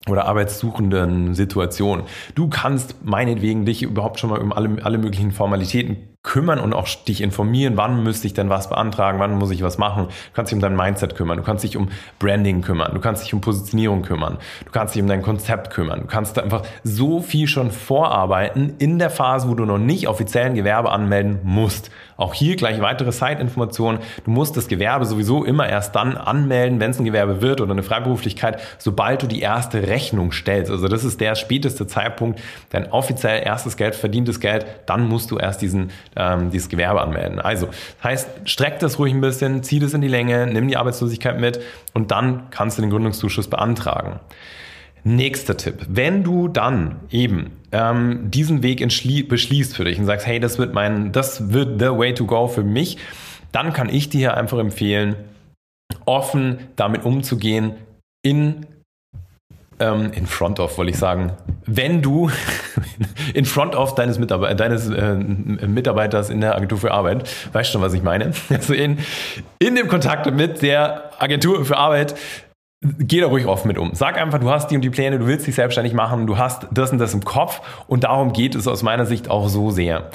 oder 0.08 0.26
arbeitssuchenden 0.26 1.34
Situation. 1.34 2.04
Du 2.34 2.48
kannst 2.48 3.04
meinetwegen 3.04 3.66
dich 3.66 3.82
überhaupt 3.82 4.18
schon 4.18 4.30
mal 4.30 4.40
um 4.40 4.52
alle, 4.52 4.82
alle 4.82 4.98
möglichen 4.98 5.32
Formalitäten 5.32 5.96
kümmern 6.28 6.60
und 6.60 6.74
auch 6.74 6.86
dich 6.86 7.22
informieren, 7.22 7.78
wann 7.78 8.02
müsste 8.02 8.26
ich 8.26 8.34
denn 8.34 8.50
was 8.50 8.68
beantragen, 8.68 9.18
wann 9.18 9.38
muss 9.38 9.50
ich 9.50 9.62
was 9.62 9.78
machen. 9.78 10.08
Du 10.08 10.34
kannst 10.34 10.52
dich 10.52 10.56
um 10.56 10.60
dein 10.60 10.76
Mindset 10.76 11.16
kümmern, 11.16 11.38
du 11.38 11.42
kannst 11.42 11.64
dich 11.64 11.74
um 11.74 11.88
Branding 12.18 12.60
kümmern, 12.60 12.92
du 12.92 13.00
kannst 13.00 13.24
dich 13.24 13.32
um 13.32 13.40
Positionierung 13.40 14.02
kümmern, 14.02 14.36
du 14.62 14.70
kannst 14.70 14.94
dich 14.94 15.00
um 15.00 15.08
dein 15.08 15.22
Konzept 15.22 15.70
kümmern. 15.70 16.00
Du 16.00 16.06
kannst 16.06 16.38
einfach 16.38 16.64
so 16.84 17.22
viel 17.22 17.46
schon 17.46 17.70
vorarbeiten 17.70 18.74
in 18.78 18.98
der 18.98 19.08
Phase, 19.08 19.48
wo 19.48 19.54
du 19.54 19.64
noch 19.64 19.78
nicht 19.78 20.06
offiziell 20.06 20.44
ein 20.44 20.54
Gewerbe 20.54 20.92
anmelden 20.92 21.40
musst. 21.44 21.90
Auch 22.18 22.34
hier 22.34 22.56
gleich 22.56 22.80
weitere 22.80 23.12
Side-Informationen. 23.12 24.00
Du 24.24 24.32
musst 24.32 24.56
das 24.56 24.66
Gewerbe 24.66 25.06
sowieso 25.06 25.44
immer 25.44 25.68
erst 25.68 25.94
dann 25.94 26.16
anmelden, 26.16 26.80
wenn 26.80 26.90
es 26.90 26.98
ein 26.98 27.04
Gewerbe 27.04 27.42
wird 27.42 27.60
oder 27.60 27.70
eine 27.70 27.84
Freiberuflichkeit, 27.84 28.60
sobald 28.76 29.22
du 29.22 29.28
die 29.28 29.40
erste 29.40 29.86
Rechnung 29.86 30.32
stellst. 30.32 30.68
Also 30.72 30.88
das 30.88 31.04
ist 31.04 31.20
der 31.20 31.36
späteste 31.36 31.86
Zeitpunkt, 31.86 32.40
dein 32.70 32.90
offiziell 32.90 33.46
erstes 33.46 33.76
Geld, 33.76 33.94
verdientes 33.94 34.40
Geld, 34.40 34.66
dann 34.86 35.06
musst 35.06 35.30
du 35.30 35.38
erst 35.38 35.62
diesen, 35.62 35.92
ähm, 36.16 36.50
dieses 36.50 36.68
Gewerbe 36.68 37.02
anmelden. 37.02 37.38
Also, 37.38 37.66
das 37.66 38.04
heißt, 38.04 38.28
streck 38.46 38.80
das 38.80 38.98
ruhig 38.98 39.14
ein 39.14 39.20
bisschen, 39.20 39.62
zieh 39.62 39.78
das 39.78 39.94
in 39.94 40.00
die 40.00 40.08
Länge, 40.08 40.48
nimm 40.48 40.66
die 40.66 40.76
Arbeitslosigkeit 40.76 41.38
mit 41.38 41.60
und 41.94 42.10
dann 42.10 42.50
kannst 42.50 42.78
du 42.78 42.82
den 42.82 42.90
Gründungszuschuss 42.90 43.48
beantragen. 43.48 44.18
Nächster 45.04 45.56
Tipp. 45.56 45.86
Wenn 45.88 46.24
du 46.24 46.48
dann 46.48 46.96
eben 47.10 47.50
ähm, 47.72 48.30
diesen 48.30 48.62
Weg 48.62 48.80
beschließt 48.80 49.76
für 49.76 49.84
dich 49.84 49.98
und 49.98 50.06
sagst, 50.06 50.26
hey, 50.26 50.40
das 50.40 50.58
wird 50.58 50.74
mein, 50.74 51.12
das 51.12 51.52
wird 51.52 51.80
the 51.80 51.90
way 51.90 52.14
to 52.14 52.26
go 52.26 52.48
für 52.48 52.64
mich, 52.64 52.98
dann 53.52 53.72
kann 53.72 53.88
ich 53.88 54.08
dir 54.08 54.36
einfach 54.36 54.58
empfehlen, 54.58 55.16
offen 56.04 56.58
damit 56.76 57.04
umzugehen 57.04 57.74
in 58.22 58.66
ähm, 59.80 60.10
in 60.12 60.26
front 60.26 60.60
of, 60.60 60.76
wollte 60.78 60.90
ich 60.90 60.98
sagen, 60.98 61.32
wenn 61.66 62.02
du 62.02 62.30
in 63.34 63.44
front 63.44 63.74
of 63.74 63.94
deines, 63.94 64.18
Mitarbeiter, 64.18 64.54
deines 64.54 64.88
äh, 64.88 65.14
Mitarbeiters 65.14 66.30
in 66.30 66.40
der 66.40 66.56
Agentur 66.56 66.78
für 66.78 66.90
Arbeit, 66.90 67.28
weißt 67.52 67.72
schon, 67.72 67.82
was 67.82 67.94
ich 67.94 68.02
meine? 68.02 68.32
Also 68.50 68.74
in, 68.74 68.98
in 69.60 69.76
dem 69.76 69.88
Kontakt 69.88 70.32
mit 70.34 70.62
der 70.62 71.12
Agentur 71.22 71.64
für 71.64 71.76
Arbeit 71.76 72.16
Geh 72.80 73.20
da 73.20 73.26
ruhig 73.26 73.46
offen 73.46 73.66
mit 73.66 73.76
um. 73.76 73.94
Sag 73.94 74.16
einfach, 74.18 74.38
du 74.38 74.50
hast 74.50 74.70
die 74.70 74.76
und 74.76 74.82
die 74.82 74.90
Pläne, 74.90 75.18
du 75.18 75.26
willst 75.26 75.46
dich 75.46 75.56
selbstständig 75.56 75.94
machen, 75.94 76.28
du 76.28 76.38
hast 76.38 76.68
das 76.70 76.92
und 76.92 76.98
das 76.98 77.12
im 77.12 77.24
Kopf 77.24 77.60
und 77.88 78.04
darum 78.04 78.32
geht 78.32 78.54
es 78.54 78.68
aus 78.68 78.84
meiner 78.84 79.04
Sicht 79.04 79.28
auch 79.30 79.48
so 79.48 79.70
sehr. 79.70 80.10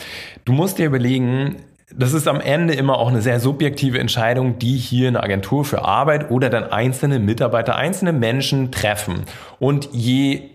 Du 0.45 0.53
musst 0.53 0.77
dir 0.77 0.85
überlegen, 0.85 1.57
das 1.93 2.13
ist 2.13 2.27
am 2.27 2.39
Ende 2.39 2.73
immer 2.73 2.97
auch 2.97 3.09
eine 3.09 3.21
sehr 3.21 3.41
subjektive 3.41 3.99
Entscheidung, 3.99 4.59
die 4.59 4.77
hier 4.77 5.09
eine 5.09 5.21
Agentur 5.21 5.65
für 5.65 5.83
Arbeit 5.83 6.31
oder 6.31 6.49
dann 6.49 6.71
einzelne 6.71 7.19
Mitarbeiter, 7.19 7.75
einzelne 7.75 8.13
Menschen 8.13 8.71
treffen. 8.71 9.25
Und 9.59 9.89
je 9.91 10.49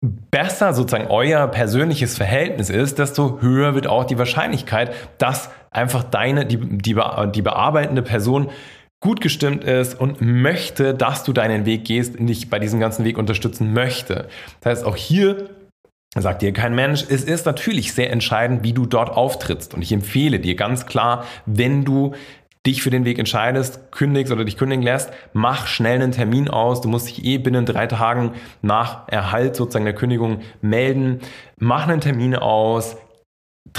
besser 0.00 0.74
sozusagen 0.74 1.08
euer 1.08 1.46
persönliches 1.48 2.16
Verhältnis 2.16 2.70
ist, 2.70 2.98
desto 2.98 3.40
höher 3.40 3.74
wird 3.74 3.86
auch 3.86 4.04
die 4.04 4.18
Wahrscheinlichkeit, 4.18 4.92
dass 5.18 5.50
einfach 5.70 6.04
deine, 6.04 6.46
die, 6.46 6.58
die, 6.58 6.96
die 7.34 7.42
bearbeitende 7.42 8.02
Person 8.02 8.50
gut 9.00 9.20
gestimmt 9.20 9.64
ist 9.64 9.98
und 9.98 10.20
möchte, 10.20 10.94
dass 10.94 11.24
du 11.24 11.32
deinen 11.32 11.66
Weg 11.66 11.84
gehst, 11.84 12.18
dich 12.18 12.50
bei 12.50 12.58
diesem 12.58 12.80
ganzen 12.80 13.04
Weg 13.04 13.18
unterstützen 13.18 13.72
möchte. 13.72 14.28
Das 14.60 14.78
heißt, 14.78 14.84
auch 14.84 14.96
hier 14.96 15.50
sagt 16.16 16.42
dir 16.42 16.52
kein 16.52 16.74
Mensch, 16.74 17.04
es 17.08 17.22
ist 17.22 17.46
natürlich 17.46 17.92
sehr 17.92 18.10
entscheidend, 18.10 18.64
wie 18.64 18.72
du 18.72 18.86
dort 18.86 19.10
auftrittst. 19.10 19.74
Und 19.74 19.82
ich 19.82 19.92
empfehle 19.92 20.40
dir 20.40 20.56
ganz 20.56 20.86
klar, 20.86 21.24
wenn 21.46 21.84
du 21.84 22.14
dich 22.66 22.82
für 22.82 22.90
den 22.90 23.04
Weg 23.04 23.18
entscheidest, 23.18 23.92
kündigst 23.92 24.32
oder 24.32 24.44
dich 24.44 24.56
kündigen 24.56 24.82
lässt, 24.82 25.10
mach 25.32 25.66
schnell 25.66 26.02
einen 26.02 26.12
Termin 26.12 26.48
aus. 26.48 26.80
Du 26.80 26.88
musst 26.88 27.08
dich 27.08 27.24
eh 27.24 27.38
binnen 27.38 27.66
drei 27.66 27.86
Tagen 27.86 28.32
nach 28.62 29.08
Erhalt 29.08 29.54
sozusagen 29.54 29.84
der 29.84 29.94
Kündigung 29.94 30.40
melden. 30.60 31.20
Mach 31.58 31.86
einen 31.86 32.00
Termin 32.00 32.34
aus, 32.34 32.96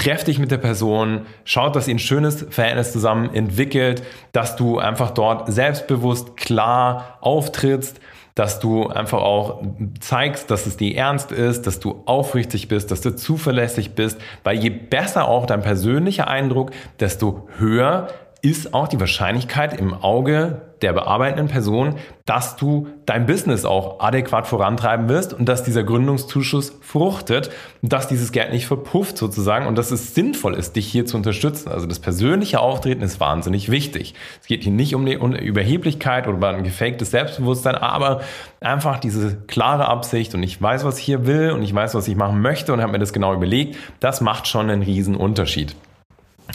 treff 0.00 0.24
dich 0.24 0.38
mit 0.38 0.50
der 0.50 0.58
Person, 0.58 1.26
schaut, 1.44 1.76
dass 1.76 1.86
ihr 1.86 1.94
ein 1.94 1.98
schönes 1.98 2.46
Verhältnis 2.48 2.92
zusammen 2.92 3.34
entwickelt, 3.34 4.02
dass 4.32 4.56
du 4.56 4.78
einfach 4.78 5.10
dort 5.10 5.52
selbstbewusst, 5.52 6.38
klar 6.38 7.18
auftrittst, 7.20 8.00
dass 8.34 8.60
du 8.60 8.86
einfach 8.86 9.20
auch 9.20 9.62
zeigst, 10.00 10.50
dass 10.50 10.64
es 10.64 10.78
dir 10.78 10.96
ernst 10.96 11.32
ist, 11.32 11.66
dass 11.66 11.80
du 11.80 12.02
aufrichtig 12.06 12.68
bist, 12.68 12.90
dass 12.90 13.02
du 13.02 13.14
zuverlässig 13.14 13.94
bist, 13.94 14.18
weil 14.42 14.56
je 14.58 14.70
besser 14.70 15.28
auch 15.28 15.44
dein 15.44 15.60
persönlicher 15.60 16.28
Eindruck, 16.28 16.70
desto 16.98 17.48
höher 17.58 18.08
ist 18.42 18.74
auch 18.74 18.88
die 18.88 19.00
Wahrscheinlichkeit 19.00 19.78
im 19.78 19.94
Auge 19.94 20.62
der 20.82 20.92
bearbeitenden 20.94 21.48
Person, 21.48 21.96
dass 22.24 22.56
du 22.56 22.88
dein 23.04 23.26
Business 23.26 23.64
auch 23.64 24.00
adäquat 24.00 24.46
vorantreiben 24.46 25.08
wirst 25.08 25.34
und 25.34 25.46
dass 25.46 25.62
dieser 25.62 25.84
Gründungszuschuss 25.84 26.78
fruchtet 26.80 27.50
dass 27.82 28.08
dieses 28.08 28.32
Geld 28.32 28.52
nicht 28.52 28.66
verpufft 28.66 29.16
sozusagen 29.16 29.66
und 29.66 29.76
dass 29.76 29.90
es 29.90 30.14
sinnvoll 30.14 30.54
ist, 30.54 30.76
dich 30.76 30.86
hier 30.86 31.06
zu 31.06 31.16
unterstützen. 31.16 31.70
Also 31.70 31.86
das 31.86 31.98
persönliche 31.98 32.60
Auftreten 32.60 33.02
ist 33.02 33.20
wahnsinnig 33.20 33.70
wichtig. 33.70 34.14
Es 34.40 34.46
geht 34.46 34.62
hier 34.62 34.72
nicht 34.72 34.94
um 34.94 35.06
eine 35.06 35.40
Überheblichkeit 35.40 36.28
oder 36.28 36.48
ein 36.48 36.62
gefaktes 36.62 37.10
Selbstbewusstsein, 37.10 37.74
aber 37.74 38.20
einfach 38.60 38.98
diese 39.00 39.36
klare 39.46 39.88
Absicht 39.88 40.34
und 40.34 40.42
ich 40.42 40.60
weiß, 40.60 40.84
was 40.84 40.98
ich 40.98 41.04
hier 41.04 41.26
will 41.26 41.52
und 41.52 41.62
ich 41.62 41.74
weiß, 41.74 41.94
was 41.94 42.06
ich 42.06 42.16
machen 42.16 42.42
möchte 42.42 42.72
und 42.72 42.80
habe 42.80 42.92
mir 42.92 42.98
das 42.98 43.12
genau 43.12 43.34
überlegt. 43.34 43.76
Das 43.98 44.20
macht 44.20 44.46
schon 44.46 44.70
einen 44.70 44.82
riesen 44.82 45.16
Unterschied. 45.16 45.74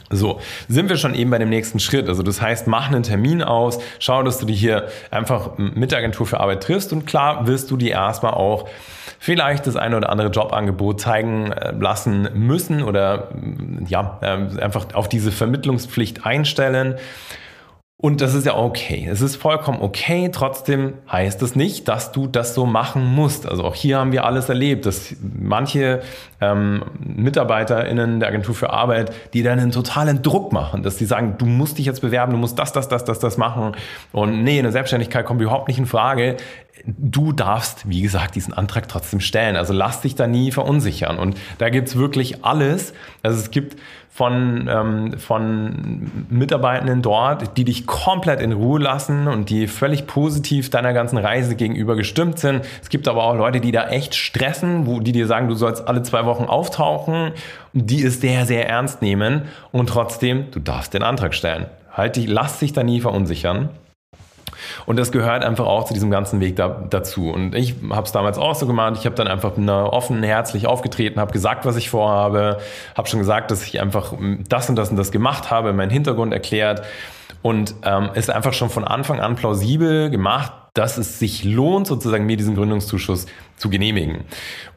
So, 0.09 0.39
sind 0.67 0.89
wir 0.89 0.97
schon 0.97 1.15
eben 1.15 1.31
bei 1.31 1.37
dem 1.37 1.49
nächsten 1.49 1.79
Schritt. 1.79 2.07
Also 2.07 2.23
das 2.23 2.41
heißt, 2.41 2.67
mach 2.67 2.87
einen 2.87 3.03
Termin 3.03 3.43
aus, 3.43 3.79
schau, 3.99 4.23
dass 4.23 4.39
du 4.39 4.45
dich 4.45 4.59
hier 4.59 4.87
einfach 5.11 5.57
mit 5.57 5.91
der 5.91 5.99
Agentur 5.99 6.25
für 6.25 6.39
Arbeit 6.39 6.63
triffst 6.63 6.93
und 6.93 7.05
klar 7.05 7.47
wirst 7.47 7.71
du 7.71 7.77
dir 7.77 7.91
erstmal 7.91 8.33
auch 8.33 8.67
vielleicht 9.19 9.67
das 9.67 9.75
eine 9.75 9.97
oder 9.97 10.09
andere 10.09 10.29
Jobangebot 10.29 11.01
zeigen 11.01 11.51
äh, 11.51 11.71
lassen 11.71 12.29
müssen 12.33 12.83
oder 12.83 13.29
ja, 13.87 14.19
äh, 14.21 14.61
einfach 14.61 14.93
auf 14.93 15.09
diese 15.09 15.31
Vermittlungspflicht 15.31 16.25
einstellen. 16.25 16.95
Und 17.97 18.19
das 18.19 18.33
ist 18.33 18.45
ja 18.45 18.57
okay. 18.57 19.07
Es 19.09 19.21
ist 19.21 19.37
vollkommen 19.37 19.81
okay. 19.81 20.29
Trotzdem 20.29 20.95
heißt 21.09 21.41
es 21.41 21.55
nicht, 21.55 21.87
dass 21.87 22.11
du 22.11 22.27
das 22.27 22.53
so 22.53 22.65
machen 22.65 23.05
musst. 23.05 23.47
Also 23.47 23.63
auch 23.63 23.73
hier 23.73 23.99
haben 23.99 24.11
wir 24.11 24.25
alles 24.25 24.49
erlebt, 24.49 24.85
dass 24.85 25.15
manche 25.21 26.01
ähm, 26.41 26.83
MitarbeiterInnen 26.99 28.19
der 28.19 28.27
Agentur 28.29 28.53
für 28.53 28.71
Arbeit, 28.71 29.13
die 29.33 29.43
dann 29.43 29.59
einen 29.59 29.71
totalen 29.71 30.21
Druck 30.21 30.51
machen, 30.51 30.83
dass 30.83 30.97
die 30.97 31.05
sagen, 31.05 31.35
du 31.37 31.45
musst 31.45 31.77
dich 31.77 31.85
jetzt 31.85 32.01
bewerben, 32.01 32.33
du 32.33 32.37
musst 32.37 32.59
das, 32.59 32.73
das, 32.73 32.89
das, 32.89 33.05
das, 33.05 33.19
das 33.19 33.37
machen. 33.37 33.77
Und 34.11 34.43
nee, 34.43 34.59
eine 34.59 34.73
Selbstständigkeit 34.73 35.25
kommt 35.25 35.41
überhaupt 35.41 35.69
nicht 35.69 35.77
in 35.77 35.85
Frage. 35.85 36.35
Du 36.85 37.31
darfst, 37.31 37.89
wie 37.89 38.01
gesagt, 38.01 38.35
diesen 38.35 38.53
Antrag 38.53 38.87
trotzdem 38.87 39.19
stellen. 39.19 39.55
Also 39.55 39.73
lass 39.73 40.01
dich 40.01 40.15
da 40.15 40.27
nie 40.27 40.51
verunsichern. 40.51 41.17
Und 41.17 41.37
da 41.57 41.69
gibt's 41.69 41.95
wirklich 41.95 42.43
alles. 42.43 42.93
Also 43.23 43.39
es 43.39 43.49
gibt 43.49 43.77
von, 44.15 44.69
ähm, 44.71 45.19
von 45.19 46.09
Mitarbeitenden 46.29 47.01
dort, 47.01 47.57
die 47.57 47.65
dich 47.65 47.85
komplett 47.85 48.39
in 48.39 48.53
Ruhe 48.53 48.79
lassen 48.79 49.27
und 49.27 49.49
die 49.49 49.67
völlig 49.67 50.07
positiv 50.07 50.69
deiner 50.69 50.93
ganzen 50.93 51.17
Reise 51.17 51.57
gegenüber 51.57 51.97
gestimmt 51.97 52.39
sind. 52.39 52.61
Es 52.81 52.87
gibt 52.87 53.09
aber 53.09 53.25
auch 53.25 53.35
Leute, 53.35 53.59
die 53.59 53.73
da 53.73 53.89
echt 53.89 54.15
stressen, 54.15 54.85
wo 54.85 55.01
die 55.01 55.11
dir 55.11 55.27
sagen, 55.27 55.49
du 55.49 55.55
sollst 55.55 55.85
alle 55.89 56.01
zwei 56.01 56.25
Wochen 56.25 56.45
auftauchen, 56.45 57.33
die 57.73 58.03
es 58.03 58.21
sehr, 58.21 58.45
sehr 58.45 58.69
ernst 58.69 59.01
nehmen 59.01 59.41
und 59.73 59.89
trotzdem, 59.89 60.49
du 60.51 60.59
darfst 60.61 60.93
den 60.93 61.03
Antrag 61.03 61.33
stellen. 61.33 61.65
Halt 61.91 62.15
dich, 62.15 62.27
lass 62.27 62.59
dich 62.59 62.71
da 62.71 62.83
nie 62.83 63.01
verunsichern. 63.01 63.67
Und 64.85 64.97
das 64.97 65.11
gehört 65.11 65.43
einfach 65.43 65.65
auch 65.65 65.85
zu 65.85 65.93
diesem 65.93 66.11
ganzen 66.11 66.39
Weg 66.39 66.55
da, 66.55 66.69
dazu. 66.89 67.29
Und 67.29 67.55
ich 67.55 67.75
habe 67.89 68.05
es 68.05 68.11
damals 68.11 68.37
auch 68.37 68.55
so 68.55 68.67
gemacht. 68.67 68.95
Ich 68.99 69.05
habe 69.05 69.15
dann 69.15 69.27
einfach 69.27 69.57
offen, 69.57 70.23
herzlich 70.23 70.67
aufgetreten, 70.67 71.19
habe 71.19 71.33
gesagt, 71.33 71.65
was 71.65 71.75
ich 71.75 71.89
vorhabe, 71.89 72.59
habe 72.95 73.07
schon 73.07 73.19
gesagt, 73.19 73.51
dass 73.51 73.65
ich 73.65 73.81
einfach 73.81 74.13
das 74.49 74.69
und 74.69 74.75
das 74.75 74.89
und 74.89 74.97
das 74.97 75.11
gemacht 75.11 75.51
habe, 75.51 75.73
meinen 75.73 75.91
Hintergrund 75.91 76.33
erklärt 76.33 76.83
und 77.41 77.75
ähm, 77.83 78.09
ist 78.15 78.29
einfach 78.29 78.53
schon 78.53 78.69
von 78.69 78.83
Anfang 78.83 79.19
an 79.19 79.35
plausibel 79.35 80.09
gemacht, 80.09 80.51
dass 80.73 80.97
es 80.97 81.19
sich 81.19 81.43
lohnt, 81.43 81.87
sozusagen 81.87 82.25
mir 82.25 82.37
diesen 82.37 82.55
Gründungszuschuss 82.55 83.27
zu 83.55 83.69
genehmigen. 83.69 84.23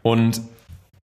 Und 0.02 0.40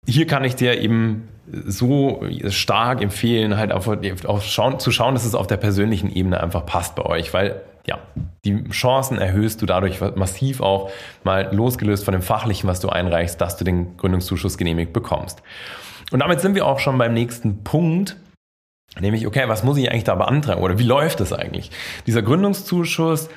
hier 0.07 0.27
kann 0.27 0.43
ich 0.43 0.55
dir 0.55 0.79
eben 0.81 1.27
so 1.65 2.23
stark 2.49 3.01
empfehlen, 3.01 3.57
halt 3.57 3.71
auf, 3.71 3.87
auf 4.25 4.43
schauen, 4.43 4.79
zu 4.79 4.91
schauen, 4.91 5.13
dass 5.13 5.25
es 5.25 5.35
auf 5.35 5.47
der 5.47 5.57
persönlichen 5.57 6.11
Ebene 6.11 6.41
einfach 6.41 6.65
passt 6.65 6.95
bei 6.95 7.03
euch, 7.03 7.33
weil 7.33 7.61
ja, 7.85 7.99
die 8.45 8.63
Chancen 8.69 9.17
erhöhst 9.17 9.61
du 9.61 9.65
dadurch 9.65 9.99
massiv 10.15 10.61
auch 10.61 10.89
mal 11.23 11.53
losgelöst 11.53 12.03
von 12.03 12.13
dem 12.13 12.23
Fachlichen, 12.23 12.67
was 12.67 12.79
du 12.79 12.89
einreichst, 12.89 13.39
dass 13.39 13.57
du 13.57 13.63
den 13.63 13.97
Gründungszuschuss 13.97 14.57
genehmigt 14.57 14.93
bekommst. 14.93 15.43
Und 16.11 16.19
damit 16.19 16.41
sind 16.41 16.55
wir 16.55 16.65
auch 16.65 16.79
schon 16.79 16.97
beim 16.97 17.13
nächsten 17.13 17.63
Punkt, 17.63 18.17
nämlich, 18.99 19.27
okay, 19.27 19.43
was 19.47 19.63
muss 19.63 19.77
ich 19.77 19.91
eigentlich 19.91 20.03
da 20.03 20.15
beantragen 20.15 20.61
oder 20.61 20.79
wie 20.79 20.83
läuft 20.83 21.19
das 21.19 21.33
eigentlich? 21.33 21.71
Dieser 22.07 22.21
Gründungszuschuss, 22.21 23.29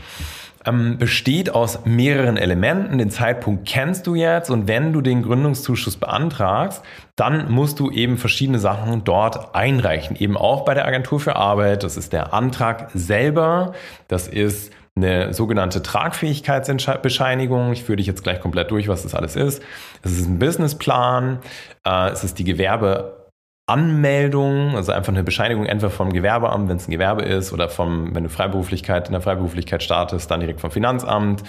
ähm, 0.67 0.99
besteht 0.99 1.51
aus 1.51 1.85
mehreren 1.85 2.37
Elementen. 2.37 2.99
Den 2.99 3.11
Zeitpunkt 3.11 3.67
kennst 3.67 4.07
du 4.07 4.15
jetzt 4.15 4.51
und 4.51 4.67
wenn 4.69 4.93
du 4.93 5.01
den 5.01 5.23
Gründungszuschuss 5.23 5.97
beantragst, 5.97 6.83
dann 7.17 7.53
musst 7.53 7.81
du 7.81 7.91
eben 7.91 8.19
verschiedene 8.19 8.59
Sachen 8.59 9.05
dort 9.05 9.55
einreichen. 9.55 10.17
Eben 10.17 10.37
auch 10.37 10.65
bei 10.65 10.75
der 10.75 10.87
Agentur 10.87 11.21
für 11.21 11.37
Arbeit. 11.37 11.83
Das 11.83 11.97
ist 11.97 12.13
der 12.13 12.33
Antrag 12.33 12.91
selber. 12.95 13.75
Das 14.09 14.29
ist 14.29 14.73
eine 14.97 15.35
sogenannte 15.35 15.83
Tragfähigkeitsbescheinigung. 15.83 17.73
Ich 17.73 17.85
führe 17.85 17.97
dich 17.97 18.07
jetzt 18.07 18.23
gleich 18.23 18.41
komplett 18.41 18.71
durch, 18.71 18.89
was 18.89 19.03
das 19.03 19.15
alles 19.15 19.37
ist. 19.37 19.63
Es 20.03 20.13
ist 20.13 20.27
ein 20.27 20.39
Businessplan. 20.39 21.41
Äh, 21.85 22.11
es 22.11 22.23
ist 22.25 22.39
die 22.39 22.45
Gewerbe 22.45 23.25
Anmeldung, 23.67 24.77
also 24.77 24.93
einfach 24.93 25.13
eine 25.13 25.25
Bescheinigung 25.25 25.65
entweder 25.65 25.91
vom 25.91 26.13
Gewerbeamt, 26.13 26.69
wenn 26.69 26.77
es 26.77 26.87
ein 26.87 26.91
Gewerbe 26.91 27.23
ist, 27.23 27.53
oder 27.53 27.71
vom, 27.71 28.15
wenn 28.15 28.25
du 28.25 28.29
Freiberuflichkeit 28.29 29.07
in 29.07 29.13
der 29.13 29.23
Freiberuflichkeit 29.23 29.83
startest, 29.83 30.31
dann 30.31 30.41
direkt 30.41 30.61
vom 30.61 30.71
Finanzamt. 30.71 31.43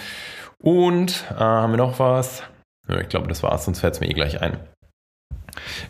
Und 0.62 1.24
äh, 1.30 1.40
haben 1.40 1.72
wir 1.72 1.76
noch 1.76 1.98
was? 1.98 2.42
Ich 2.88 3.08
glaube, 3.08 3.28
das 3.28 3.42
war's, 3.42 3.66
sonst 3.66 3.80
fällt 3.80 3.94
es 3.94 4.00
mir 4.00 4.08
eh 4.08 4.14
gleich 4.14 4.40
ein. 4.40 4.58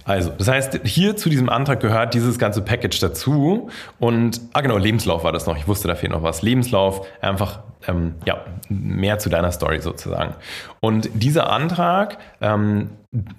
Also, 0.04 0.30
das 0.30 0.48
heißt, 0.48 0.80
hier 0.84 1.16
zu 1.16 1.28
diesem 1.28 1.48
Antrag 1.48 1.80
gehört 1.80 2.14
dieses 2.14 2.38
ganze 2.38 2.62
Package 2.62 3.00
dazu. 3.00 3.70
Und, 3.98 4.40
ah 4.52 4.60
genau, 4.60 4.78
Lebenslauf 4.78 5.24
war 5.24 5.32
das 5.32 5.46
noch. 5.46 5.56
Ich 5.56 5.68
wusste, 5.68 5.88
da 5.88 5.94
fehlt 5.94 6.12
noch 6.12 6.22
was. 6.22 6.42
Lebenslauf, 6.42 7.06
einfach, 7.20 7.60
ähm, 7.86 8.14
ja, 8.24 8.44
mehr 8.68 9.18
zu 9.18 9.28
deiner 9.28 9.52
Story 9.52 9.80
sozusagen. 9.80 10.34
Und 10.80 11.08
dieser 11.14 11.50
Antrag, 11.50 12.18
ähm, 12.40 12.90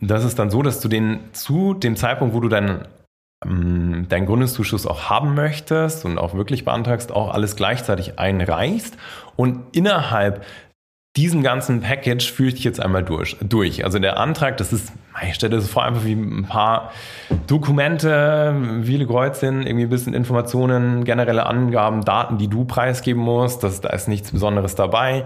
das 0.01 0.23
ist 0.23 0.39
dann 0.39 0.49
so, 0.49 0.61
dass 0.61 0.79
du 0.79 0.87
den 0.87 1.19
zu 1.33 1.73
dem 1.73 1.95
Zeitpunkt, 1.95 2.33
wo 2.33 2.39
du 2.39 2.49
deinen 2.49 2.85
ähm, 3.45 4.07
deinen 4.09 4.25
Gründungszuschuss 4.25 4.87
auch 4.87 5.09
haben 5.09 5.35
möchtest 5.35 6.05
und 6.05 6.17
auch 6.17 6.33
wirklich 6.33 6.65
beantragst, 6.65 7.11
auch 7.11 7.31
alles 7.33 7.55
gleichzeitig 7.55 8.17
einreichst 8.17 8.97
und 9.35 9.63
innerhalb 9.73 10.43
diesen 11.17 11.41
ganzen 11.41 11.81
Package 11.81 12.31
führe 12.31 12.53
ich 12.53 12.63
jetzt 12.63 12.79
einmal 12.79 13.03
durch. 13.03 13.35
durch. 13.41 13.83
Also 13.83 13.97
der 13.97 14.17
Antrag, 14.17 14.57
das 14.57 14.71
ist, 14.71 14.93
ich 15.27 15.33
stelle 15.33 15.55
das 15.55 15.67
vor, 15.67 15.83
einfach 15.83 16.05
wie 16.05 16.13
ein 16.13 16.45
paar 16.47 16.91
Dokumente, 17.47 18.55
viele 18.83 19.07
Kreuzchen, 19.07 19.65
irgendwie 19.65 19.85
ein 19.85 19.89
bisschen 19.89 20.13
Informationen, 20.13 21.03
generelle 21.03 21.47
Angaben, 21.47 22.05
Daten, 22.05 22.37
die 22.37 22.47
du 22.47 22.65
preisgeben 22.65 23.21
musst. 23.21 23.63
Das, 23.63 23.81
da 23.81 23.89
ist 23.89 24.07
nichts 24.07 24.31
Besonderes 24.31 24.75
dabei. 24.75 25.25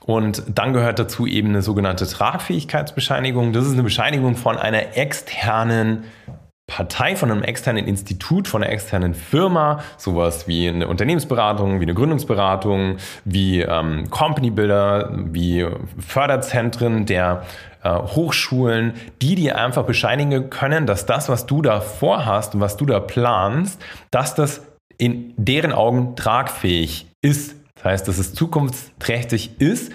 Und 0.00 0.42
dann 0.48 0.72
gehört 0.72 0.98
dazu 0.98 1.26
eben 1.26 1.48
eine 1.48 1.62
sogenannte 1.62 2.06
Tragfähigkeitsbescheinigung. 2.06 3.52
Das 3.52 3.66
ist 3.66 3.72
eine 3.72 3.82
Bescheinigung 3.82 4.36
von 4.36 4.56
einer 4.56 4.96
externen 4.96 6.04
Partei, 6.66 7.14
von 7.14 7.30
einem 7.30 7.44
externen 7.44 7.86
Institut, 7.86 8.48
von 8.48 8.62
einer 8.62 8.72
externen 8.72 9.14
Firma, 9.14 9.84
sowas 9.98 10.48
wie 10.48 10.68
eine 10.68 10.88
Unternehmensberatung, 10.88 11.78
wie 11.78 11.84
eine 11.84 11.94
Gründungsberatung, 11.94 12.96
wie 13.24 13.60
ähm, 13.60 14.10
Company 14.10 14.50
Builder, 14.50 15.10
wie 15.30 15.64
Förderzentren 15.98 17.06
der 17.06 17.44
äh, 17.84 17.90
Hochschulen, 17.90 18.94
die 19.22 19.36
dir 19.36 19.58
einfach 19.58 19.84
bescheinigen 19.84 20.50
können, 20.50 20.86
dass 20.86 21.06
das, 21.06 21.28
was 21.28 21.46
du 21.46 21.62
da 21.62 21.80
vorhast 21.80 22.56
und 22.56 22.60
was 22.60 22.76
du 22.76 22.84
da 22.84 22.98
planst, 22.98 23.80
dass 24.10 24.34
das 24.34 24.62
in 24.98 25.34
deren 25.36 25.72
Augen 25.72 26.16
tragfähig 26.16 27.06
ist. 27.22 27.54
Das 27.76 27.84
heißt, 27.84 28.08
dass 28.08 28.18
es 28.18 28.34
zukunftsträchtig 28.34 29.60
ist 29.60 29.92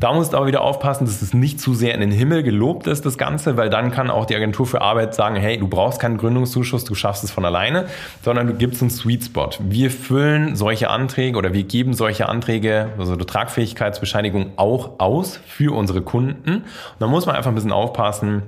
da 0.00 0.12
musst 0.12 0.32
du 0.32 0.36
aber 0.36 0.46
wieder 0.46 0.62
aufpassen, 0.62 1.06
dass 1.06 1.22
es 1.22 1.34
nicht 1.34 1.60
zu 1.60 1.74
sehr 1.74 1.92
in 1.92 2.00
den 2.00 2.12
Himmel 2.12 2.44
gelobt 2.44 2.86
ist, 2.86 3.04
das 3.04 3.18
Ganze, 3.18 3.56
weil 3.56 3.68
dann 3.68 3.90
kann 3.90 4.10
auch 4.10 4.26
die 4.26 4.36
Agentur 4.36 4.64
für 4.64 4.80
Arbeit 4.80 5.12
sagen, 5.12 5.34
hey, 5.34 5.58
du 5.58 5.66
brauchst 5.66 5.98
keinen 5.98 6.18
Gründungszuschuss, 6.18 6.84
du 6.84 6.94
schaffst 6.94 7.24
es 7.24 7.32
von 7.32 7.44
alleine, 7.44 7.86
sondern 8.22 8.46
du 8.46 8.54
gibst 8.54 8.80
einen 8.80 8.90
Sweet 8.90 9.24
Spot. 9.24 9.50
Wir 9.58 9.90
füllen 9.90 10.54
solche 10.54 10.88
Anträge 10.88 11.36
oder 11.36 11.52
wir 11.52 11.64
geben 11.64 11.94
solche 11.94 12.28
Anträge, 12.28 12.90
also 12.96 13.16
die 13.16 13.24
Tragfähigkeitsbescheinigung 13.24 14.52
auch 14.54 15.00
aus 15.00 15.40
für 15.46 15.74
unsere 15.74 16.00
Kunden. 16.00 16.58
Und 16.58 16.64
da 17.00 17.08
muss 17.08 17.26
man 17.26 17.34
einfach 17.34 17.50
ein 17.50 17.56
bisschen 17.56 17.72
aufpassen, 17.72 18.44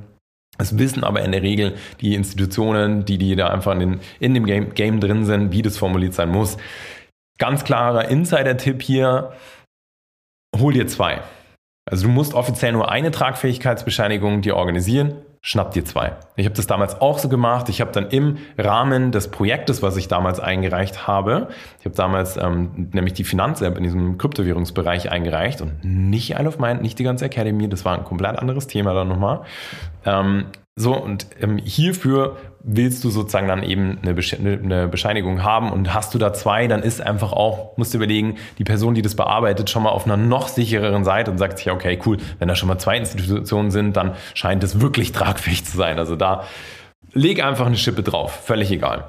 es 0.59 0.79
wissen 0.79 1.03
aber 1.03 1.23
in 1.23 1.33
der 1.33 1.43
Regel 1.43 1.75
die 2.01 2.15
Institutionen, 2.15 3.05
die, 3.05 3.19
die 3.19 3.35
da 3.35 3.49
einfach 3.49 3.73
in, 3.73 3.81
den, 3.81 4.01
in 4.21 4.35
dem 4.35 4.47
Game, 4.47 4.75
Game 4.75 5.01
drin 5.01 5.25
sind, 5.25 5.51
wie 5.51 5.63
das 5.63 5.79
formuliert 5.79 6.15
sein 6.15 6.29
muss. 6.29 6.59
Ganz 7.39 7.65
klarer 7.65 8.09
Insider-Tipp 8.09 8.83
hier, 8.83 9.33
hol 10.57 10.73
dir 10.73 10.87
zwei. 10.87 11.23
Also 11.91 12.07
du 12.07 12.13
musst 12.13 12.35
offiziell 12.35 12.73
nur 12.73 12.91
eine 12.91 13.11
Tragfähigkeitsbescheinigung 13.11 14.43
dir 14.43 14.57
organisieren, 14.57 15.15
schnapp 15.43 15.73
dir 15.73 15.85
zwei. 15.85 16.13
Ich 16.37 16.47
habe 16.47 16.55
das 16.55 16.67
damals 16.67 17.01
auch 17.01 17.19
so 17.19 17.29
gemacht. 17.29 17.69
Ich 17.69 17.81
habe 17.81 17.91
dann 17.93 18.09
im 18.11 18.39
Rahmen 18.57 19.11
des 19.11 19.29
Projektes, 19.29 19.83
was 19.83 19.97
ich 19.97 20.07
damals 20.07 20.39
eingereicht 20.39 21.07
habe, 21.07 21.49
ich 21.81 21.87
habe 21.87 21.97
damals 21.97 22.37
ähm, 22.37 22.91
nämlich 22.93 23.15
die 23.15 23.25
Finanz-App 23.25 23.77
in 23.77 23.83
diesem 23.83 24.19
Kryptowährungsbereich 24.19 25.11
eingereicht 25.11 25.61
und 25.61 25.83
nicht 25.83 26.31
Isle 26.31 26.49
of 26.49 26.59
Mind, 26.59 26.83
nicht 26.83 26.99
die 26.99 27.05
ganze 27.05 27.25
Academy, 27.25 27.69
das 27.69 27.85
war 27.85 27.99
ein 27.99 28.05
komplett 28.05 28.39
anderes 28.39 28.67
Thema 28.67 28.95
dann 28.95 29.09
nochmal. 29.09 29.41
Ähm, 30.05 30.47
so, 30.81 30.97
und 30.97 31.27
ähm, 31.41 31.59
hierfür 31.59 32.39
willst 32.63 33.05
du 33.05 33.11
sozusagen 33.11 33.49
dann 33.49 33.63
eben 33.63 33.99
eine, 34.03 34.15
eine 34.63 34.89
Bescheinigung 34.89 35.43
haben 35.43 35.71
und 35.71 35.93
hast 35.93 36.15
du 36.15 36.19
da 36.19 36.33
zwei, 36.33 36.67
dann 36.69 36.83
ist 36.83 37.01
einfach 37.01 37.33
auch, 37.33 37.77
musst 37.77 37.93
du 37.93 37.99
überlegen, 37.99 38.37
die 38.59 38.65
Person, 38.65 38.95
die 38.95 39.03
das 39.03 39.15
bearbeitet, 39.15 39.69
schon 39.69 39.83
mal 39.83 39.91
auf 39.91 40.07
einer 40.07 40.17
noch 40.17 40.49
sichereren 40.49 41.05
Seite 41.05 41.31
und 41.31 41.39
sagt 41.39 41.59
sich, 41.59 41.71
okay, 41.71 41.99
cool, 42.07 42.17
wenn 42.39 42.49
da 42.49 42.55
schon 42.55 42.69
mal 42.69 42.79
zwei 42.79 42.97
Institutionen 42.97 43.71
sind, 43.71 43.97
dann 43.97 44.15
scheint 44.35 44.65
es 44.65 44.81
wirklich 44.81 45.13
tragfähig 45.13 45.65
zu 45.67 45.77
sein. 45.77 45.99
Also 45.99 46.17
da 46.17 46.45
leg 47.13 47.43
einfach 47.45 47.67
eine 47.67 47.77
Schippe 47.77 48.03
drauf, 48.03 48.33
völlig 48.45 48.71
egal. 48.71 49.05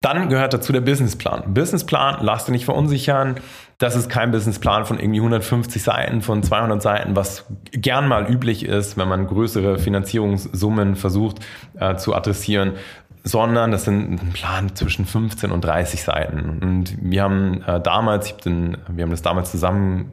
Dann 0.00 0.28
gehört 0.28 0.52
dazu 0.52 0.72
der 0.72 0.80
Businessplan. 0.80 1.54
Businessplan, 1.54 2.18
lass 2.20 2.44
dich 2.44 2.52
nicht 2.52 2.64
verunsichern. 2.64 3.36
Das 3.84 3.96
ist 3.96 4.08
kein 4.08 4.30
Businessplan 4.30 4.86
von 4.86 4.98
irgendwie 4.98 5.18
150 5.18 5.82
Seiten, 5.82 6.22
von 6.22 6.42
200 6.42 6.80
Seiten, 6.80 7.16
was 7.16 7.44
gern 7.70 8.08
mal 8.08 8.26
üblich 8.32 8.64
ist, 8.64 8.96
wenn 8.96 9.08
man 9.08 9.26
größere 9.26 9.78
Finanzierungssummen 9.78 10.96
versucht 10.96 11.40
äh, 11.78 11.94
zu 11.96 12.14
adressieren, 12.14 12.76
sondern 13.24 13.72
das 13.72 13.84
sind 13.84 14.22
ein 14.22 14.30
Plan 14.32 14.74
zwischen 14.74 15.04
15 15.04 15.50
und 15.50 15.62
30 15.66 16.02
Seiten. 16.02 16.60
Und 16.62 16.96
wir 16.98 17.24
haben 17.24 17.62
äh, 17.66 17.78
damals, 17.78 18.28
ich 18.28 18.32
den, 18.36 18.78
wir 18.88 19.02
haben 19.02 19.10
das 19.10 19.20
damals 19.20 19.50
zusammen 19.50 20.12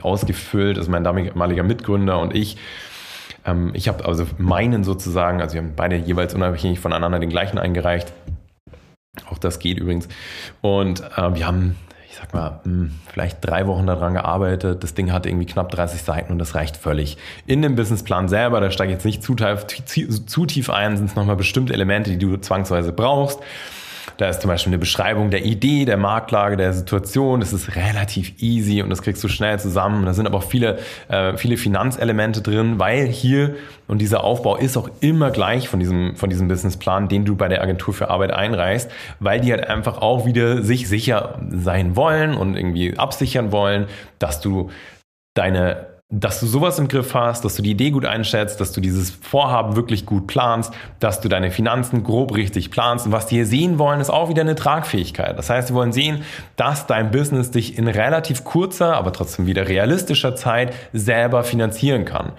ausgefüllt, 0.00 0.78
also 0.78 0.88
mein 0.88 1.02
damaliger 1.02 1.64
Mitgründer 1.64 2.20
und 2.20 2.32
ich, 2.32 2.58
ähm, 3.44 3.72
ich 3.74 3.88
habe 3.88 4.04
also 4.04 4.24
meinen 4.38 4.84
sozusagen, 4.84 5.42
also 5.42 5.54
wir 5.54 5.62
haben 5.62 5.72
beide 5.74 5.96
jeweils 5.96 6.32
unabhängig 6.32 6.78
voneinander 6.78 7.18
den 7.18 7.30
gleichen 7.30 7.58
eingereicht. 7.58 8.12
Auch 9.30 9.38
das 9.38 9.58
geht 9.58 9.78
übrigens. 9.78 10.08
Und 10.60 11.00
äh, 11.16 11.34
wir 11.34 11.46
haben, 11.46 11.76
ich 12.14 12.20
sag 12.20 12.32
mal, 12.32 12.60
hm, 12.62 12.92
vielleicht 13.12 13.38
drei 13.44 13.66
Wochen 13.66 13.88
daran 13.88 14.14
gearbeitet. 14.14 14.84
Das 14.84 14.94
Ding 14.94 15.10
hat 15.10 15.26
irgendwie 15.26 15.46
knapp 15.46 15.72
30 15.72 16.00
Seiten 16.00 16.32
und 16.32 16.38
das 16.38 16.54
reicht 16.54 16.76
völlig. 16.76 17.18
In 17.44 17.60
dem 17.60 17.74
Businessplan 17.74 18.28
selber, 18.28 18.60
da 18.60 18.70
steige 18.70 18.92
ich 18.92 18.98
jetzt 18.98 19.04
nicht 19.04 19.24
zu, 19.24 19.34
zu 19.34 20.46
tief 20.46 20.70
ein, 20.70 20.96
sind 20.96 21.06
es 21.06 21.16
nochmal 21.16 21.34
bestimmte 21.34 21.72
Elemente, 21.72 22.10
die 22.10 22.18
du 22.18 22.36
zwangsweise 22.36 22.92
brauchst. 22.92 23.40
Da 24.16 24.28
ist 24.28 24.42
zum 24.42 24.48
Beispiel 24.48 24.70
eine 24.70 24.78
Beschreibung 24.78 25.30
der 25.30 25.44
Idee, 25.44 25.84
der 25.84 25.96
Marktlage, 25.96 26.56
der 26.56 26.72
Situation. 26.72 27.40
Das 27.40 27.52
ist 27.52 27.76
relativ 27.76 28.40
easy 28.40 28.82
und 28.82 28.90
das 28.90 29.02
kriegst 29.02 29.22
du 29.24 29.28
schnell 29.28 29.58
zusammen. 29.58 30.04
Da 30.06 30.14
sind 30.14 30.26
aber 30.26 30.38
auch 30.38 30.44
viele, 30.44 30.78
äh, 31.08 31.36
viele 31.36 31.56
Finanzelemente 31.56 32.42
drin, 32.42 32.78
weil 32.78 33.06
hier 33.06 33.56
und 33.86 33.98
dieser 34.00 34.24
Aufbau 34.24 34.56
ist 34.56 34.76
auch 34.76 34.88
immer 35.00 35.30
gleich 35.30 35.68
von 35.68 35.80
diesem, 35.80 36.16
von 36.16 36.30
diesem 36.30 36.48
Businessplan, 36.48 37.08
den 37.08 37.24
du 37.24 37.36
bei 37.36 37.48
der 37.48 37.62
Agentur 37.62 37.92
für 37.92 38.10
Arbeit 38.10 38.32
einreichst, 38.32 38.90
weil 39.20 39.40
die 39.40 39.50
halt 39.50 39.68
einfach 39.68 39.98
auch 39.98 40.26
wieder 40.26 40.62
sich 40.62 40.88
sicher 40.88 41.38
sein 41.50 41.96
wollen 41.96 42.34
und 42.34 42.56
irgendwie 42.56 42.96
absichern 42.96 43.52
wollen, 43.52 43.86
dass 44.18 44.40
du 44.40 44.70
deine 45.34 45.93
dass 46.20 46.40
du 46.40 46.46
sowas 46.46 46.78
im 46.78 46.88
Griff 46.88 47.12
hast, 47.14 47.44
dass 47.44 47.56
du 47.56 47.62
die 47.62 47.72
Idee 47.72 47.90
gut 47.90 48.06
einschätzt, 48.06 48.60
dass 48.60 48.72
du 48.72 48.80
dieses 48.80 49.10
Vorhaben 49.10 49.74
wirklich 49.74 50.06
gut 50.06 50.26
planst, 50.26 50.72
dass 51.00 51.20
du 51.20 51.28
deine 51.28 51.50
Finanzen 51.50 52.04
grob 52.04 52.34
richtig 52.34 52.70
planst. 52.70 53.06
Und 53.06 53.12
was 53.12 53.26
die 53.26 53.36
hier 53.36 53.46
sehen 53.46 53.78
wollen, 53.78 54.00
ist 54.00 54.10
auch 54.10 54.28
wieder 54.28 54.42
eine 54.42 54.54
Tragfähigkeit. 54.54 55.36
Das 55.36 55.50
heißt, 55.50 55.68
sie 55.68 55.74
wollen 55.74 55.92
sehen, 55.92 56.22
dass 56.56 56.86
dein 56.86 57.10
Business 57.10 57.50
dich 57.50 57.78
in 57.78 57.88
relativ 57.88 58.44
kurzer, 58.44 58.96
aber 58.96 59.12
trotzdem 59.12 59.46
wieder 59.46 59.68
realistischer 59.68 60.36
Zeit 60.36 60.72
selber 60.92 61.42
finanzieren 61.42 62.04
kann. 62.04 62.32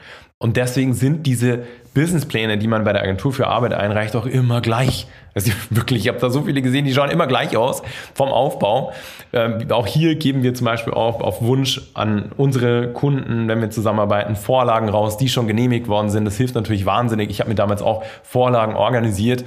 Und 0.45 0.57
deswegen 0.57 0.93
sind 0.93 1.25
diese 1.25 1.63
Businesspläne, 1.95 2.59
die 2.59 2.67
man 2.67 2.83
bei 2.83 2.93
der 2.93 3.01
Agentur 3.01 3.33
für 3.33 3.47
Arbeit 3.47 3.73
einreicht, 3.73 4.15
auch 4.15 4.27
immer 4.27 4.61
gleich. 4.61 5.07
Also 5.33 5.51
wirklich, 5.71 6.03
ich 6.03 6.07
habe 6.07 6.19
da 6.19 6.29
so 6.29 6.43
viele 6.43 6.61
gesehen, 6.61 6.85
die 6.85 6.93
schauen 6.93 7.09
immer 7.09 7.25
gleich 7.25 7.57
aus 7.57 7.81
vom 8.13 8.29
Aufbau. 8.29 8.93
Ähm, 9.33 9.65
auch 9.71 9.87
hier 9.87 10.17
geben 10.17 10.43
wir 10.43 10.53
zum 10.53 10.65
Beispiel 10.65 10.93
auch 10.93 11.19
auf 11.19 11.41
Wunsch 11.41 11.81
an 11.95 12.31
unsere 12.37 12.93
Kunden, 12.93 13.47
wenn 13.47 13.59
wir 13.59 13.71
zusammenarbeiten, 13.71 14.35
Vorlagen 14.35 14.87
raus, 14.87 15.17
die 15.17 15.29
schon 15.29 15.47
genehmigt 15.47 15.87
worden 15.87 16.11
sind. 16.11 16.25
Das 16.25 16.37
hilft 16.37 16.53
natürlich 16.53 16.85
wahnsinnig. 16.85 17.31
Ich 17.31 17.39
habe 17.39 17.49
mir 17.49 17.55
damals 17.55 17.81
auch 17.81 18.03
Vorlagen 18.21 18.75
organisiert. 18.75 19.45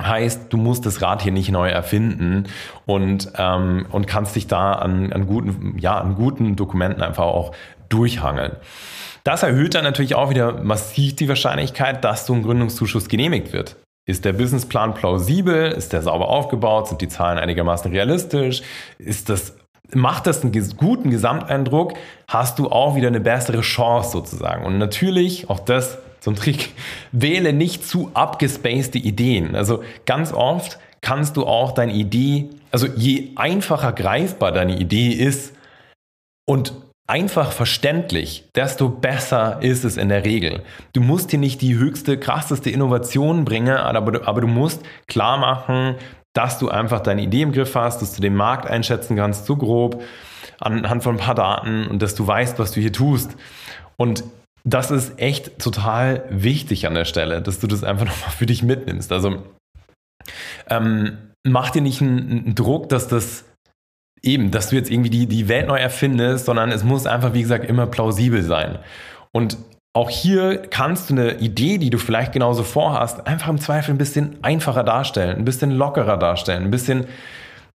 Heißt, 0.00 0.50
du 0.50 0.56
musst 0.56 0.86
das 0.86 1.02
Rad 1.02 1.20
hier 1.20 1.32
nicht 1.32 1.50
neu 1.50 1.68
erfinden 1.68 2.44
und, 2.86 3.32
ähm, 3.36 3.84
und 3.92 4.06
kannst 4.06 4.34
dich 4.34 4.46
da 4.46 4.72
an, 4.72 5.12
an, 5.12 5.26
guten, 5.26 5.76
ja, 5.78 5.98
an 5.98 6.14
guten 6.14 6.56
Dokumenten 6.56 7.02
einfach 7.02 7.24
auch 7.24 7.52
durchhangeln. 7.90 8.52
Das 9.26 9.42
erhöht 9.42 9.74
dann 9.74 9.82
natürlich 9.82 10.14
auch 10.14 10.30
wieder 10.30 10.62
massiv 10.62 11.16
die 11.16 11.28
Wahrscheinlichkeit, 11.28 12.04
dass 12.04 12.26
so 12.26 12.32
ein 12.32 12.44
Gründungszuschuss 12.44 13.08
genehmigt 13.08 13.52
wird. 13.52 13.74
Ist 14.08 14.24
der 14.24 14.32
Businessplan 14.32 14.94
plausibel? 14.94 15.72
Ist 15.72 15.92
der 15.92 16.02
sauber 16.02 16.28
aufgebaut? 16.28 16.86
Sind 16.86 17.00
die 17.00 17.08
Zahlen 17.08 17.36
einigermaßen 17.36 17.90
realistisch? 17.90 18.62
Ist 18.98 19.28
das, 19.28 19.56
macht 19.92 20.28
das 20.28 20.44
einen 20.44 20.52
guten 20.76 21.10
Gesamteindruck? 21.10 21.94
Hast 22.28 22.60
du 22.60 22.70
auch 22.70 22.94
wieder 22.94 23.08
eine 23.08 23.18
bessere 23.18 23.62
Chance 23.62 24.12
sozusagen? 24.12 24.64
Und 24.64 24.78
natürlich, 24.78 25.50
auch 25.50 25.58
das 25.58 25.98
so 26.20 26.30
ein 26.30 26.36
Trick, 26.36 26.72
wähle 27.10 27.52
nicht 27.52 27.84
zu 27.84 28.12
abgespacede 28.14 28.98
Ideen. 28.98 29.56
Also 29.56 29.82
ganz 30.04 30.32
oft 30.32 30.78
kannst 31.00 31.36
du 31.36 31.46
auch 31.46 31.72
deine 31.72 31.94
Idee, 31.94 32.50
also 32.70 32.86
je 32.86 33.32
einfacher 33.34 33.92
greifbar 33.92 34.52
deine 34.52 34.78
Idee 34.78 35.08
ist 35.08 35.52
und 36.48 36.74
einfach 37.06 37.52
verständlich, 37.52 38.48
desto 38.54 38.88
besser 38.88 39.62
ist 39.62 39.84
es 39.84 39.96
in 39.96 40.08
der 40.08 40.24
Regel. 40.24 40.62
Du 40.92 41.00
musst 41.00 41.30
hier 41.30 41.38
nicht 41.38 41.60
die 41.62 41.76
höchste, 41.76 42.18
krasseste 42.18 42.70
Innovation 42.70 43.44
bringen, 43.44 43.76
aber, 43.76 44.26
aber 44.26 44.40
du 44.40 44.48
musst 44.48 44.82
klar 45.06 45.38
machen, 45.38 45.96
dass 46.34 46.58
du 46.58 46.68
einfach 46.68 47.00
deine 47.00 47.22
Idee 47.22 47.42
im 47.42 47.52
Griff 47.52 47.74
hast, 47.74 48.02
dass 48.02 48.14
du 48.14 48.20
den 48.20 48.34
Markt 48.34 48.66
einschätzen 48.66 49.16
kannst, 49.16 49.46
so 49.46 49.56
grob, 49.56 50.02
anhand 50.58 51.02
von 51.02 51.16
ein 51.16 51.20
paar 51.20 51.34
Daten 51.34 51.86
und 51.86 52.02
dass 52.02 52.14
du 52.14 52.26
weißt, 52.26 52.58
was 52.58 52.72
du 52.72 52.80
hier 52.80 52.92
tust. 52.92 53.36
Und 53.96 54.24
das 54.64 54.90
ist 54.90 55.18
echt 55.18 55.58
total 55.60 56.24
wichtig 56.28 56.86
an 56.86 56.94
der 56.94 57.04
Stelle, 57.04 57.40
dass 57.40 57.60
du 57.60 57.66
das 57.66 57.84
einfach 57.84 58.04
nochmal 58.06 58.30
für 58.30 58.46
dich 58.46 58.62
mitnimmst. 58.62 59.12
Also 59.12 59.44
ähm, 60.68 61.18
mach 61.44 61.70
dir 61.70 61.82
nicht 61.82 62.02
einen, 62.02 62.18
einen 62.18 62.54
Druck, 62.54 62.88
dass 62.88 63.06
das 63.08 63.44
eben, 64.26 64.50
dass 64.50 64.70
du 64.70 64.76
jetzt 64.76 64.90
irgendwie 64.90 65.10
die, 65.10 65.26
die 65.26 65.48
Welt 65.48 65.68
neu 65.68 65.78
erfindest, 65.78 66.46
sondern 66.46 66.70
es 66.70 66.84
muss 66.84 67.06
einfach, 67.06 67.34
wie 67.34 67.42
gesagt, 67.42 67.64
immer 67.64 67.86
plausibel 67.86 68.42
sein. 68.42 68.78
Und 69.32 69.56
auch 69.92 70.10
hier 70.10 70.58
kannst 70.68 71.08
du 71.08 71.14
eine 71.14 71.38
Idee, 71.38 71.78
die 71.78 71.90
du 71.90 71.98
vielleicht 71.98 72.32
genauso 72.32 72.62
vorhast, 72.64 73.26
einfach 73.26 73.48
im 73.48 73.58
Zweifel 73.58 73.94
ein 73.94 73.98
bisschen 73.98 74.36
einfacher 74.42 74.84
darstellen, 74.84 75.38
ein 75.38 75.44
bisschen 75.44 75.70
lockerer 75.70 76.18
darstellen, 76.18 76.64
ein 76.64 76.70
bisschen 76.70 77.06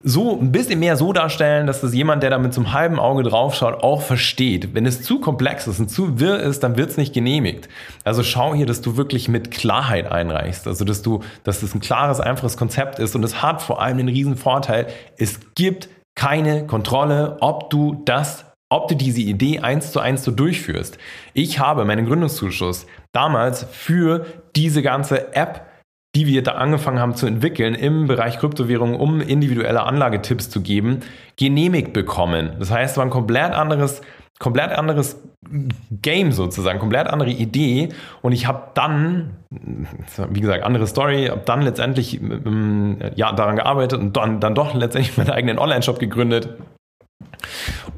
so 0.00 0.38
ein 0.38 0.52
bisschen 0.52 0.78
mehr 0.78 0.96
so 0.96 1.12
darstellen, 1.12 1.66
dass 1.66 1.80
das 1.80 1.92
jemand, 1.92 2.22
der 2.22 2.30
da 2.30 2.38
mit 2.38 2.54
so 2.54 2.60
einem 2.60 2.72
halben 2.72 3.00
Auge 3.00 3.24
draufschaut, 3.24 3.82
auch 3.82 4.00
versteht. 4.00 4.72
Wenn 4.74 4.86
es 4.86 5.02
zu 5.02 5.18
komplex 5.18 5.66
ist 5.66 5.80
und 5.80 5.90
zu 5.90 6.20
wirr 6.20 6.38
ist, 6.38 6.62
dann 6.62 6.76
wird 6.76 6.90
es 6.90 6.96
nicht 6.96 7.14
genehmigt. 7.14 7.68
Also 8.04 8.22
schau 8.22 8.54
hier, 8.54 8.66
dass 8.66 8.80
du 8.80 8.96
wirklich 8.96 9.28
mit 9.28 9.50
Klarheit 9.50 10.10
einreichst. 10.10 10.68
Also 10.68 10.84
dass 10.84 11.02
du, 11.02 11.24
dass 11.42 11.60
das 11.60 11.74
ein 11.74 11.80
klares, 11.80 12.20
einfaches 12.20 12.56
Konzept 12.56 13.00
ist 13.00 13.16
und 13.16 13.24
es 13.24 13.42
hat 13.42 13.60
vor 13.60 13.82
allem 13.82 13.98
den 13.98 14.08
riesen 14.08 14.36
Vorteil, 14.36 14.86
es 15.16 15.40
gibt 15.56 15.88
keine 16.18 16.66
Kontrolle, 16.66 17.38
ob 17.40 17.70
du 17.70 18.02
das 18.04 18.44
ob 18.70 18.86
du 18.88 18.94
diese 18.94 19.22
Idee 19.22 19.60
eins 19.60 19.92
zu 19.92 20.00
eins 20.00 20.24
so 20.24 20.30
durchführst. 20.30 20.98
Ich 21.32 21.58
habe 21.58 21.86
meinen 21.86 22.04
Gründungszuschuss 22.04 22.86
damals 23.12 23.64
für 23.64 24.26
diese 24.54 24.82
ganze 24.82 25.34
App 25.34 25.68
die 26.14 26.26
wir 26.26 26.42
da 26.42 26.52
angefangen 26.52 26.98
haben 26.98 27.14
zu 27.14 27.26
entwickeln 27.26 27.74
im 27.74 28.06
Bereich 28.06 28.38
Kryptowährungen, 28.38 28.96
um 28.96 29.20
individuelle 29.20 29.82
Anlagetipps 29.82 30.48
zu 30.48 30.62
geben, 30.62 31.00
genehmigt 31.36 31.92
bekommen. 31.92 32.56
Das 32.58 32.70
heißt, 32.70 32.92
es 32.92 32.96
war 32.96 33.04
ein 33.04 33.10
komplett 33.10 33.52
anderes, 33.52 34.00
komplett 34.38 34.70
anderes 34.72 35.16
Game 35.90 36.32
sozusagen, 36.32 36.78
komplett 36.78 37.08
andere 37.08 37.30
Idee. 37.30 37.88
Und 38.22 38.32
ich 38.32 38.46
habe 38.46 38.70
dann, 38.74 39.36
wie 39.50 40.40
gesagt, 40.40 40.64
andere 40.64 40.86
Story, 40.86 41.26
habe 41.26 41.42
dann 41.44 41.62
letztendlich 41.62 42.20
ähm, 42.20 42.98
ja, 43.16 43.32
daran 43.32 43.56
gearbeitet 43.56 44.00
und 44.00 44.16
dann, 44.16 44.40
dann 44.40 44.54
doch 44.54 44.74
letztendlich 44.74 45.16
meinen 45.16 45.30
eigenen 45.30 45.58
Online-Shop 45.58 45.98
gegründet 45.98 46.56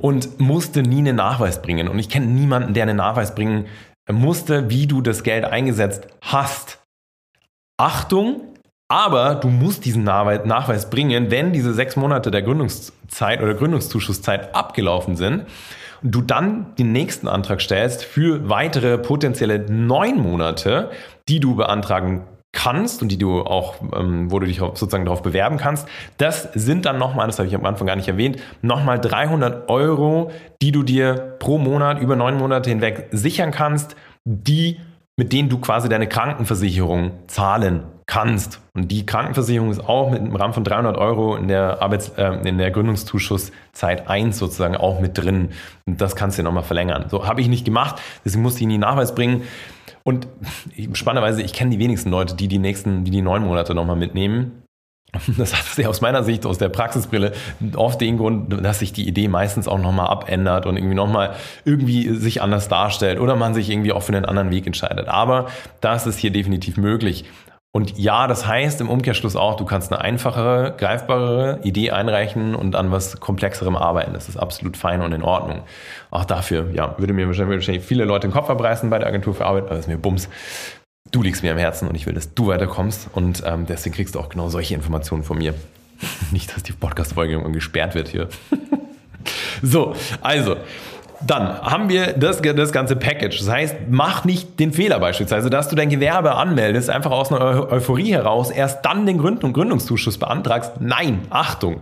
und 0.01 0.41
musste 0.41 0.83
nie 0.83 0.99
einen 0.99 1.17
Nachweis 1.17 1.61
bringen. 1.61 1.89
Und 1.89 1.99
ich 1.99 2.09
kenne 2.09 2.27
niemanden, 2.27 2.75
der 2.75 2.85
einen 2.85 2.97
Nachweis 2.97 3.35
bringen 3.35 3.67
musste, 4.11 4.71
wie 4.71 4.87
du 4.87 5.03
das 5.03 5.23
Geld 5.23 5.45
eingesetzt 5.45 6.09
hast. 6.23 6.79
Achtung, 7.77 8.41
aber 8.89 9.37
du 9.37 9.49
musst 9.49 9.85
diesen 9.85 10.05
Nachweis 10.05 10.91
bringen, 10.91 11.31
wenn 11.31 11.53
diese 11.53 11.73
sechs 11.73 11.97
Monate 11.97 12.31
der 12.31 12.43
Gründungszeit 12.43 13.41
oder 13.41 13.55
Gründungszuschusszeit 13.55 14.55
abgelaufen 14.55 15.17
sind 15.17 15.47
und 16.03 16.15
du 16.15 16.21
dann 16.21 16.75
den 16.77 16.93
nächsten 16.93 17.29
Antrag 17.29 17.61
stellst 17.61 18.05
für 18.05 18.49
weitere 18.49 18.99
potenzielle 18.99 19.59
neun 19.71 20.21
Monate, 20.21 20.91
die 21.29 21.41
du 21.41 21.57
beantragen 21.57 22.25
kannst 22.53 23.01
und 23.01 23.13
die 23.13 23.19
du 23.19 23.43
auch, 23.43 23.77
ähm, 23.95 24.31
wo 24.31 24.41
du 24.41 24.47
dich 24.47 24.59
sozusagen 24.59 25.05
darauf 25.05 25.23
bewerben 25.23 25.57
kannst, 25.57 25.87
das 26.19 26.49
sind 26.55 26.85
dann 26.85 26.99
nochmal, 26.99 27.27
das 27.27 27.39
habe 27.39 27.47
ich 27.47 27.55
am 27.55 27.65
Anfang 27.65 27.87
gar 27.87 27.97
nicht 27.97 28.09
erwähnt, 28.09 28.39
nochmal 28.61 28.99
300 29.01 29.69
Euro, 29.69 30.33
die 30.61 30.73
du 30.73 30.83
dir 30.83 31.37
pro 31.39 31.59
Monat 31.59 32.01
über 32.01 32.17
neun 32.17 32.37
Monate 32.37 32.71
hinweg 32.71 33.09
sichern 33.13 33.53
kannst, 33.53 33.95
die 34.25 34.79
mit 35.17 35.33
denen 35.33 35.49
du 35.49 35.59
quasi 35.59 35.89
deine 35.89 36.09
Krankenversicherung 36.09 37.13
zahlen 37.27 37.83
kannst. 38.11 38.61
Und 38.75 38.91
die 38.91 39.07
Krankenversicherung 39.07 39.71
ist 39.71 39.89
auch 39.89 40.11
mit 40.11 40.21
einem 40.21 40.35
Rahmen 40.35 40.53
von 40.53 40.65
300 40.65 40.99
Euro 40.99 41.37
in 41.37 41.47
der, 41.47 41.81
Arbeits-, 41.81 42.11
äh, 42.19 42.47
in 42.47 42.59
der 42.59 42.73
Gründungszuschusszeit 42.73 44.09
1 44.09 44.37
sozusagen 44.37 44.77
auch 44.77 45.01
mit 45.01 45.17
drin. 45.17 45.51
Und 45.87 46.01
das 46.01 46.17
kannst 46.17 46.37
du 46.37 46.43
nochmal 46.43 46.65
verlängern. 46.65 47.07
So 47.09 47.27
habe 47.27 47.41
ich 47.41 47.47
nicht 47.47 47.65
gemacht, 47.65 48.01
deswegen 48.25 48.43
musste 48.43 48.63
ich 48.63 48.67
nie 48.67 48.79
Nachweis 48.79 49.15
bringen. 49.15 49.45
Und 50.03 50.27
spannenderweise, 50.93 51.41
ich 51.41 51.53
kenne 51.53 51.71
die 51.71 51.79
wenigsten 51.79 52.11
Leute, 52.11 52.35
die 52.35 52.49
die 52.49 52.59
nächsten, 52.59 53.05
die 53.05 53.13
die 53.13 53.23
neun 53.23 53.45
Monate 53.45 53.75
nochmal 53.77 53.97
mitnehmen. 53.97 54.63
Das 55.37 55.55
hat 55.55 55.87
aus 55.87 56.01
meiner 56.01 56.23
Sicht, 56.23 56.47
aus 56.47 56.59
der 56.59 56.69
Praxisbrille, 56.69 57.33
oft 57.75 58.01
den 58.01 58.17
Grund, 58.17 58.65
dass 58.65 58.79
sich 58.79 58.93
die 58.93 59.09
Idee 59.09 59.27
meistens 59.27 59.67
auch 59.67 59.79
nochmal 59.79 60.07
abändert 60.07 60.67
und 60.67 60.77
irgendwie 60.77 60.95
nochmal 60.95 61.35
irgendwie 61.65 62.15
sich 62.15 62.43
anders 62.43 62.69
darstellt 62.69 63.19
oder 63.19 63.35
man 63.35 63.53
sich 63.53 63.71
irgendwie 63.71 63.93
auch 63.93 64.03
für 64.03 64.13
einen 64.13 64.25
anderen 64.25 64.51
Weg 64.51 64.67
entscheidet. 64.67 65.09
Aber 65.09 65.49
das 65.81 66.07
ist 66.07 66.19
hier 66.19 66.31
definitiv 66.31 66.77
möglich. 66.77 67.25
Und 67.73 67.97
ja, 67.99 68.27
das 68.27 68.47
heißt 68.47 68.81
im 68.81 68.89
Umkehrschluss 68.89 69.37
auch, 69.37 69.57
du 69.57 69.65
kannst 69.65 69.93
eine 69.93 70.01
einfachere, 70.01 70.75
greifbarere 70.77 71.61
Idee 71.63 71.93
einreichen 71.93 72.57
und 72.57 72.75
an 72.75 72.91
was 72.91 73.21
komplexerem 73.21 73.77
arbeiten. 73.77 74.13
Das 74.13 74.29
ist 74.29 74.37
absolut 74.37 74.77
fein 74.77 75.03
und 75.03 75.13
in 75.13 75.23
Ordnung. 75.23 75.63
Auch 76.11 76.25
dafür, 76.25 76.71
ja, 76.73 76.99
würde 76.99 77.13
mir 77.13 77.27
wahrscheinlich 77.27 77.85
viele 77.85 78.05
Leute 78.05 78.27
den 78.27 78.33
Kopf 78.33 78.51
abreißen 78.51 78.91
bei 78.91 78.99
der 78.99 79.07
Agentur 79.07 79.35
für 79.35 79.47
Arbeit, 79.47 79.67
aber 79.67 79.79
ist 79.79 79.87
mir 79.87 79.99
Bums 79.99 80.29
du 81.11 81.23
liegst 81.23 81.43
mir 81.43 81.53
am 81.53 81.59
Herzen 81.59 81.89
und 81.89 81.95
ich 81.95 82.07
will, 82.07 82.15
dass 82.15 82.35
du 82.35 82.49
weiterkommst 82.49 83.09
und 83.13 83.43
ähm, 83.47 83.67
deswegen 83.67 83.95
kriegst 83.95 84.15
du 84.15 84.21
auch 84.21 84.29
genau 84.29 84.49
solche 84.49 84.75
Informationen 84.75 85.23
von 85.23 85.39
mir. 85.39 85.55
Nicht, 86.31 86.55
dass 86.55 86.63
die 86.63 86.73
Podcast-Folge 86.73 87.41
gesperrt 87.53 87.95
wird 87.95 88.09
hier. 88.09 88.29
so, 89.63 89.95
also, 90.21 90.57
dann 91.27 91.61
haben 91.61 91.89
wir 91.89 92.15
das, 92.15 92.41
das 92.41 92.73
ganze 92.73 92.97
Package. 92.97 93.39
Das 93.39 93.49
heißt, 93.49 93.77
mach 93.89 94.25
nicht 94.25 94.59
den 94.59 94.73
Fehler 94.73 94.99
beispielsweise, 95.01 95.51
dass 95.51 95.69
du 95.69 95.77
dein 95.77 95.91
Gewerbe 95.91 96.35
anmeldest, 96.35 96.91
einfach 96.91 97.11
aus 97.11 97.33
einer 97.33 97.71
Euphorie 97.71 98.13
heraus, 98.13 98.51
erst 98.51 98.85
dann 98.85 99.07
den 99.07 99.19
Gründ 99.19 99.45
und 99.45 99.53
Gründungszuschuss 99.53 100.19
beantragst. 100.19 100.81
Nein, 100.81 101.21
Achtung, 101.31 101.81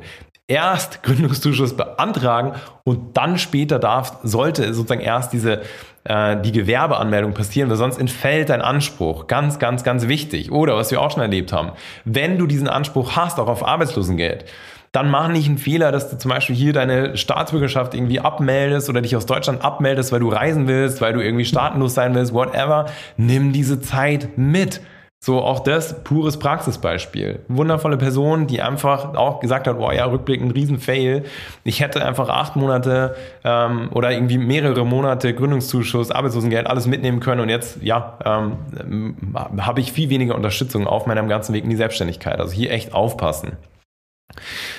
erst 0.49 1.03
Gründungszuschuss 1.03 1.77
beantragen 1.77 2.55
und 2.85 3.17
dann 3.17 3.39
später 3.39 3.79
darf, 3.79 4.19
sollte 4.23 4.75
sozusagen 4.75 5.03
erst 5.03 5.33
diese 5.33 5.63
äh, 6.05 6.41
die 6.41 6.53
Gewerbeanmeldung 6.53 7.35
passieren, 7.35 7.69
weil 7.69 7.77
sonst 7.77 7.99
entfällt 7.99 8.49
dein 8.49 8.63
Anspruch. 8.63 9.27
Ganz, 9.27 9.59
ganz, 9.59 9.85
ganz 9.85 10.09
wichtig. 10.09 10.51
Oder 10.51 10.75
was 10.75 10.91
wir 10.91 11.01
auch 11.01 11.11
schon 11.11 11.23
erlebt 11.23 11.53
haben, 11.53 11.73
wenn 12.05 12.39
du 12.39 12.47
diesen 12.47 12.69
Anspruch 12.69 13.15
hast, 13.15 13.39
auch 13.39 13.49
auf 13.49 13.67
Arbeitslosengeld, 13.67 14.47
dann 14.93 15.11
mach 15.11 15.29
nicht 15.29 15.49
einen 15.49 15.59
Fehler, 15.59 15.93
dass 15.93 16.11
du 16.11 16.19
zum 16.19 16.31
Beispiel 16.31 16.57
hier 16.57 16.73
deine 16.73 17.17
Staatsbürgerschaft 17.17 17.95
irgendwie 17.95 18.21
abmeldest 18.21 18.89
oder 18.89 19.01
dich 19.01 19.17
aus 19.17 19.27
Deutschland 19.27 19.65
abmeldest, 19.65 20.13
weil 20.13 20.21
du 20.21 20.29
reisen 20.29 20.67
willst, 20.67 21.01
weil 21.01 21.13
du 21.13 21.21
irgendwie 21.21 21.45
staatenlos 21.45 21.95
sein 21.95 22.15
willst, 22.15 22.33
whatever. 22.33 22.87
Nimm 23.17 23.53
diese 23.53 23.81
Zeit 23.81 24.37
mit. 24.37 24.81
So, 25.21 25.41
auch 25.41 25.61
das 25.61 26.05
pures 26.05 26.39
Praxisbeispiel. 26.39 27.41
Wundervolle 27.49 27.97
Person, 27.97 28.47
die 28.47 28.63
einfach 28.63 29.15
auch 29.15 29.41
gesagt 29.41 29.67
hat, 29.67 29.77
boah, 29.79 29.93
ja, 29.93 30.05
Rückblick, 30.05 30.41
ein 30.41 30.53
Riesen-Fail. 30.53 31.25
Ich 31.65 31.81
hätte 31.81 32.07
einfach 32.07 32.29
acht 32.29 32.55
Monate 32.55 33.17
ähm, 33.43 33.91
oder 33.93 34.13
irgendwie 34.13 34.39
mehrere 34.39 34.87
Monate 34.87 35.35
Gründungszuschuss, 35.35 36.13
Arbeitslosengeld, 36.13 36.69
alles 36.69 36.87
mitnehmen 36.87 37.19
können 37.19 37.41
und 37.41 37.49
jetzt, 37.49 37.83
ja, 37.83 38.17
ähm, 38.25 39.17
habe 39.59 39.81
ich 39.81 39.93
viel 39.93 40.09
weniger 40.09 40.37
Unterstützung 40.37 40.87
auf 40.87 41.07
meinem 41.07 41.29
ganzen 41.29 41.53
Weg 41.53 41.65
in 41.65 41.71
die 41.71 41.77
Selbstständigkeit. 41.77 42.39
Also 42.39 42.53
hier 42.53 42.71
echt 42.71 42.95
aufpassen. 42.95 43.57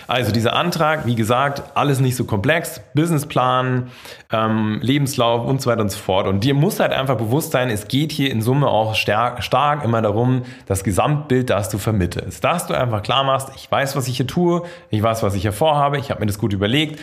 Also 0.08 0.32
dieser 0.32 0.56
Antrag, 0.56 1.06
wie 1.06 1.16
gesagt, 1.16 1.64
alles 1.76 2.00
nicht 2.00 2.16
so 2.16 2.26
komplex, 2.26 2.82
Businessplan, 2.94 3.92
ähm, 4.32 4.80
Lebenslauf 4.82 5.46
und 5.46 5.62
so 5.62 5.70
weiter 5.70 5.82
und 5.82 5.92
so 5.92 6.00
fort. 6.00 6.28
Und 6.28 6.44
dir 6.44 6.54
muss 6.54 6.80
halt 6.80 6.92
einfach 6.92 7.18
bewusst 7.18 7.52
sein, 7.52 7.70
es 7.70 7.88
geht 7.88 8.12
hier 8.12 8.32
in 8.32 8.42
Summe 8.42 8.68
auch 8.68 8.96
stark, 8.96 9.44
stark 9.44 9.84
immer 9.84 10.02
darum, 10.02 10.44
das 10.66 10.84
Gesamtbild, 10.84 11.50
das 11.50 11.70
du 11.70 11.78
vermittelst. 11.78 12.44
Dass 12.44 12.68
du 12.68 12.74
einfach 12.74 13.04
klar 13.04 13.24
machst, 13.24 13.50
ich 13.56 13.70
weiß, 13.72 13.96
was 13.96 14.08
ich 14.08 14.18
hier 14.18 14.28
tue, 14.28 14.64
ich 14.90 15.02
weiß, 15.02 15.24
was 15.24 15.36
ich 15.36 15.42
hier 15.42 15.54
vorhabe, 15.54 15.98
ich 15.98 16.10
habe 16.10 16.22
mir 16.22 16.28
das 16.28 16.40
gut 16.40 16.54
überlegt 16.54 17.00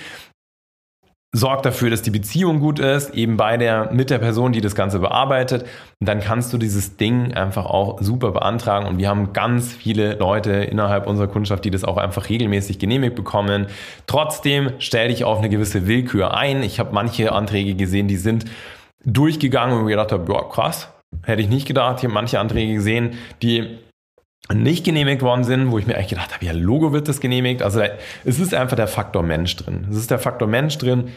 sorgt 1.37 1.67
dafür, 1.67 1.91
dass 1.91 2.01
die 2.01 2.11
Beziehung 2.11 2.61
gut 2.61 2.79
ist, 2.79 3.15
eben 3.15 3.37
bei 3.37 3.59
der, 3.59 3.93
mit 3.93 4.09
der 4.09 4.19
Person, 4.19 4.53
die 4.53 4.63
das 4.63 4.75
Ganze 4.75 5.01
bearbeitet. 5.01 5.65
Und 6.01 6.09
dann 6.09 6.21
kannst 6.21 6.51
du 6.53 6.59
dieses 6.59 6.97
Ding 6.97 7.35
einfach 7.35 7.67
auch 7.67 8.01
super 8.01 8.33
beantragen. 8.33 8.87
Und 8.87 8.97
wir 8.97 9.11
haben 9.11 9.35
ganz 9.35 9.71
viele 9.71 10.15
Leute 10.15 10.53
innerhalb 10.53 11.07
unserer 11.07 11.29
Kundschaft, 11.29 11.67
die 11.67 11.71
das 11.71 11.85
auch 11.85 11.99
einfach 11.99 12.31
regelmäßig 12.31 12.79
genehmigt 12.79 13.17
bekommen. 13.17 13.67
Trotzdem 14.07 14.71
stell 14.79 15.09
dich 15.09 15.25
auf 15.25 15.39
eine 15.39 15.51
gewisse 15.51 15.87
Willkür 15.87 16.35
ein. 16.35 16.63
Ich 16.63 16.81
habe 16.81 16.95
manche 16.95 17.33
Anträge 17.33 17.75
gesehen, 17.75 18.09
die 18.09 18.17
sind 18.17 18.47
durchgegangen 19.05 19.77
und 19.77 19.85
mir 19.85 19.91
gedacht 19.91 20.13
habe, 20.13 20.25
boah, 20.25 20.51
krass, 20.51 20.89
hätte 21.23 21.43
ich 21.43 21.51
nicht 21.51 21.69
gedacht. 21.69 21.99
Ich 21.99 22.05
habe 22.05 22.15
manche 22.15 22.41
Anträge 22.41 22.73
gesehen, 22.73 23.19
die 23.43 23.79
nicht 24.55 24.85
genehmigt 24.85 25.23
worden 25.23 25.45
sind, 25.45 25.71
wo 25.71 25.79
ich 25.79 25.87
mir 25.87 25.95
eigentlich 25.95 26.09
gedacht 26.09 26.35
habe, 26.35 26.45
ja, 26.45 26.53
Logo 26.53 26.93
wird 26.93 27.09
das 27.09 27.21
genehmigt. 27.21 27.63
Also 27.63 27.83
es 28.25 28.39
ist 28.39 28.55
einfach 28.55 28.77
der 28.77 28.89
Faktor 28.89 29.23
Mensch 29.23 29.57
drin. 29.57 29.87
Es 29.91 29.97
ist 29.97 30.11
der 30.11 30.19
Faktor 30.19 30.49
Mensch 30.49 30.79
drin 30.79 31.09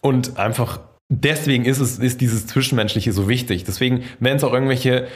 und 0.00 0.38
einfach 0.38 0.80
deswegen 1.08 1.64
ist 1.64 1.80
es, 1.80 1.98
ist 1.98 2.20
dieses 2.20 2.46
Zwischenmenschliche 2.46 3.12
so 3.12 3.28
wichtig. 3.28 3.64
Deswegen, 3.64 4.04
wenn 4.20 4.36
es 4.36 4.44
auch 4.44 4.52
irgendwelche 4.52 5.06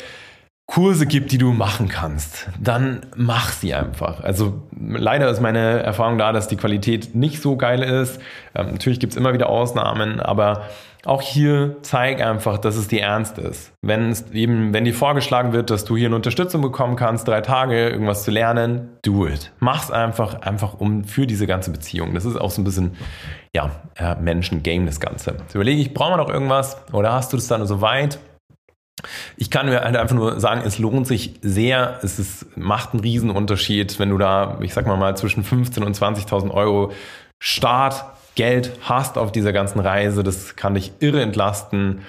Kurse 0.68 1.06
gibt, 1.06 1.32
die 1.32 1.38
du 1.38 1.52
machen 1.52 1.88
kannst, 1.88 2.46
dann 2.60 3.00
mach 3.16 3.52
sie 3.52 3.72
einfach. 3.72 4.22
Also 4.22 4.62
leider 4.78 5.30
ist 5.30 5.40
meine 5.40 5.82
Erfahrung 5.82 6.18
da, 6.18 6.30
dass 6.30 6.46
die 6.46 6.56
Qualität 6.56 7.14
nicht 7.14 7.40
so 7.40 7.56
geil 7.56 7.82
ist. 7.82 8.20
Ähm, 8.54 8.72
natürlich 8.72 9.00
gibt 9.00 9.14
es 9.14 9.16
immer 9.16 9.32
wieder 9.32 9.48
Ausnahmen, 9.48 10.20
aber 10.20 10.64
auch 11.06 11.22
hier 11.22 11.78
zeig 11.80 12.20
einfach, 12.20 12.58
dass 12.58 12.76
es 12.76 12.86
dir 12.86 13.00
ernst 13.00 13.38
ist. 13.38 13.72
Wenn 13.80 14.10
es 14.10 14.30
eben, 14.32 14.74
wenn 14.74 14.84
dir 14.84 14.92
vorgeschlagen 14.92 15.54
wird, 15.54 15.70
dass 15.70 15.86
du 15.86 15.96
hier 15.96 16.08
eine 16.08 16.16
Unterstützung 16.16 16.60
bekommen 16.60 16.96
kannst, 16.96 17.26
drei 17.26 17.40
Tage 17.40 17.88
irgendwas 17.88 18.24
zu 18.24 18.30
lernen, 18.30 18.90
do 19.02 19.26
it. 19.26 19.52
Mach's 19.60 19.90
einfach, 19.90 20.42
einfach 20.42 20.74
um 20.74 21.04
für 21.04 21.26
diese 21.26 21.46
ganze 21.46 21.70
Beziehung. 21.70 22.12
Das 22.12 22.26
ist 22.26 22.36
auch 22.38 22.50
so 22.50 22.60
ein 22.60 22.64
bisschen, 22.64 22.94
ja, 23.54 23.70
äh, 23.96 24.16
Menschen-Game, 24.16 24.84
das 24.84 25.00
Ganze. 25.00 25.36
Jetzt 25.40 25.54
überlege 25.54 25.80
ich, 25.80 25.94
brauchen 25.94 26.12
wir 26.12 26.18
noch 26.18 26.28
irgendwas? 26.28 26.76
Oder 26.92 27.14
hast 27.14 27.32
du 27.32 27.38
das 27.38 27.46
dann 27.46 27.66
so 27.66 27.80
weit? 27.80 28.18
Ich 29.36 29.50
kann 29.50 29.66
mir 29.66 29.80
halt 29.80 29.96
einfach 29.96 30.14
nur 30.14 30.40
sagen, 30.40 30.62
es 30.64 30.78
lohnt 30.78 31.06
sich 31.06 31.34
sehr. 31.42 31.98
Es 32.02 32.18
ist, 32.18 32.56
macht 32.56 32.92
einen 32.92 33.00
Riesenunterschied, 33.00 33.98
wenn 33.98 34.10
du 34.10 34.18
da, 34.18 34.58
ich 34.60 34.74
sag 34.74 34.86
mal 34.86 34.96
mal, 34.96 35.16
zwischen 35.16 35.44
15.000 35.44 35.84
und 35.84 35.96
20.000 35.96 36.50
Euro 36.50 36.92
Startgeld 37.38 38.72
hast 38.82 39.18
auf 39.18 39.32
dieser 39.32 39.52
ganzen 39.52 39.80
Reise. 39.80 40.22
Das 40.22 40.56
kann 40.56 40.74
dich 40.74 40.92
irre 41.00 41.22
entlasten. 41.22 42.00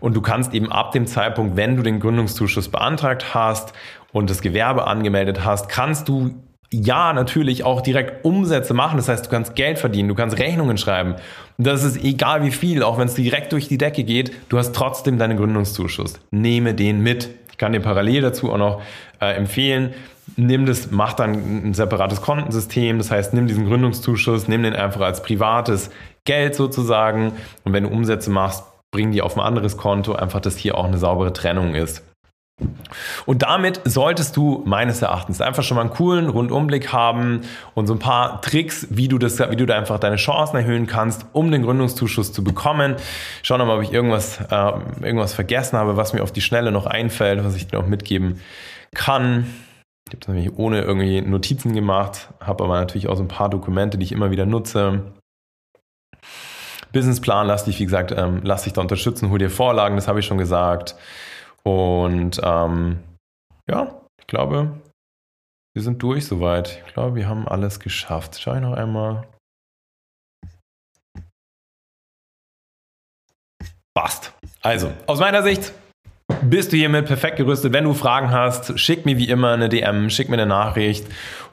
Und 0.00 0.14
du 0.14 0.20
kannst 0.20 0.54
eben 0.54 0.70
ab 0.70 0.92
dem 0.92 1.06
Zeitpunkt, 1.06 1.56
wenn 1.56 1.76
du 1.76 1.82
den 1.82 2.00
Gründungszuschuss 2.00 2.68
beantragt 2.68 3.34
hast 3.34 3.72
und 4.12 4.30
das 4.30 4.40
Gewerbe 4.42 4.86
angemeldet 4.86 5.44
hast, 5.44 5.68
kannst 5.68 6.08
du 6.08 6.34
ja, 6.72 7.12
natürlich 7.12 7.64
auch 7.64 7.80
direkt 7.80 8.24
Umsätze 8.24 8.74
machen. 8.74 8.96
Das 8.96 9.08
heißt, 9.08 9.26
du 9.26 9.30
kannst 9.30 9.56
Geld 9.56 9.78
verdienen, 9.78 10.08
du 10.08 10.14
kannst 10.14 10.38
Rechnungen 10.38 10.78
schreiben. 10.78 11.16
Das 11.58 11.82
ist 11.82 12.02
egal 12.02 12.44
wie 12.44 12.52
viel, 12.52 12.82
auch 12.82 12.98
wenn 12.98 13.08
es 13.08 13.14
direkt 13.14 13.52
durch 13.52 13.68
die 13.68 13.78
Decke 13.78 14.04
geht, 14.04 14.32
du 14.48 14.58
hast 14.58 14.74
trotzdem 14.74 15.18
deinen 15.18 15.36
Gründungszuschuss. 15.36 16.14
Nehme 16.30 16.74
den 16.74 17.00
mit. 17.00 17.28
Ich 17.50 17.58
kann 17.58 17.72
dir 17.72 17.80
parallel 17.80 18.22
dazu 18.22 18.52
auch 18.52 18.58
noch 18.58 18.82
äh, 19.20 19.34
empfehlen, 19.34 19.92
nimm 20.36 20.64
das, 20.66 20.90
mach 20.90 21.12
dann 21.12 21.32
ein 21.68 21.74
separates 21.74 22.22
Kontensystem. 22.22 22.98
Das 22.98 23.10
heißt, 23.10 23.34
nimm 23.34 23.46
diesen 23.46 23.66
Gründungszuschuss, 23.66 24.48
nimm 24.48 24.62
den 24.62 24.74
einfach 24.74 25.00
als 25.00 25.22
privates 25.22 25.90
Geld 26.24 26.54
sozusagen. 26.54 27.32
Und 27.64 27.72
wenn 27.72 27.84
du 27.84 27.90
Umsätze 27.90 28.30
machst, 28.30 28.64
bring 28.90 29.12
die 29.12 29.22
auf 29.22 29.36
ein 29.36 29.40
anderes 29.40 29.76
Konto, 29.76 30.14
einfach, 30.14 30.40
dass 30.40 30.56
hier 30.56 30.76
auch 30.76 30.84
eine 30.84 30.98
saubere 30.98 31.32
Trennung 31.32 31.74
ist. 31.74 32.02
Und 33.26 33.42
damit 33.42 33.80
solltest 33.84 34.36
du 34.36 34.62
meines 34.66 35.02
Erachtens 35.02 35.40
einfach 35.40 35.62
schon 35.62 35.76
mal 35.76 35.82
einen 35.82 35.90
coolen 35.90 36.28
Rundumblick 36.28 36.92
haben 36.92 37.42
und 37.74 37.86
so 37.86 37.94
ein 37.94 37.98
paar 37.98 38.40
Tricks, 38.42 38.86
wie 38.90 39.08
du 39.08 39.18
das, 39.18 39.38
wie 39.38 39.56
du 39.56 39.66
da 39.66 39.76
einfach 39.76 39.98
deine 39.98 40.16
Chancen 40.16 40.56
erhöhen 40.56 40.86
kannst, 40.86 41.26
um 41.32 41.50
den 41.50 41.62
Gründungszuschuss 41.62 42.32
zu 42.32 42.44
bekommen. 42.44 42.96
Schau 43.42 43.56
nochmal, 43.58 43.76
ob 43.76 43.82
ich 43.82 43.92
irgendwas, 43.92 44.40
äh, 44.40 44.72
irgendwas 45.02 45.34
vergessen 45.34 45.78
habe, 45.78 45.96
was 45.96 46.12
mir 46.12 46.22
auf 46.22 46.32
die 46.32 46.40
Schnelle 46.40 46.72
noch 46.72 46.86
einfällt, 46.86 47.44
was 47.44 47.56
ich 47.56 47.68
dir 47.68 47.78
noch 47.78 47.86
mitgeben 47.86 48.40
kann. 48.94 49.46
Ich 50.08 50.14
habe 50.14 50.26
das 50.26 50.28
nämlich 50.34 50.58
ohne 50.58 50.80
irgendwie 50.80 51.20
Notizen 51.20 51.72
gemacht, 51.72 52.30
habe 52.40 52.64
aber 52.64 52.80
natürlich 52.80 53.06
auch 53.06 53.16
so 53.16 53.22
ein 53.22 53.28
paar 53.28 53.48
Dokumente, 53.48 53.96
die 53.96 54.04
ich 54.04 54.12
immer 54.12 54.32
wieder 54.32 54.46
nutze. 54.46 55.12
Businessplan, 56.92 57.46
lass 57.46 57.64
dich, 57.64 57.78
wie 57.78 57.84
gesagt, 57.84 58.12
ähm, 58.16 58.40
lass 58.42 58.64
dich 58.64 58.72
da 58.72 58.80
unterstützen, 58.80 59.30
hol 59.30 59.38
dir 59.38 59.50
Vorlagen, 59.50 59.94
das 59.94 60.08
habe 60.08 60.18
ich 60.18 60.26
schon 60.26 60.38
gesagt. 60.38 60.96
Und 61.64 62.40
ähm, 62.42 63.02
ja, 63.68 64.00
ich 64.18 64.26
glaube, 64.26 64.80
wir 65.74 65.82
sind 65.82 66.02
durch 66.02 66.26
soweit. 66.26 66.82
Ich 66.86 66.94
glaube, 66.94 67.14
wir 67.16 67.28
haben 67.28 67.46
alles 67.46 67.80
geschafft. 67.80 68.40
Schau 68.40 68.54
ich 68.54 68.60
noch 68.60 68.72
einmal. 68.72 69.28
Passt. 73.94 74.32
Also, 74.62 74.92
aus 75.06 75.20
meiner 75.20 75.42
Sicht 75.42 75.72
bist 76.42 76.72
du 76.72 76.76
hiermit 76.76 77.06
perfekt 77.06 77.36
gerüstet. 77.36 77.72
Wenn 77.72 77.84
du 77.84 77.94
Fragen 77.94 78.30
hast, 78.30 78.78
schick 78.78 79.04
mir 79.04 79.18
wie 79.18 79.28
immer 79.28 79.52
eine 79.52 79.68
DM, 79.68 80.10
schick 80.10 80.28
mir 80.28 80.36
eine 80.36 80.46
Nachricht. 80.46 81.06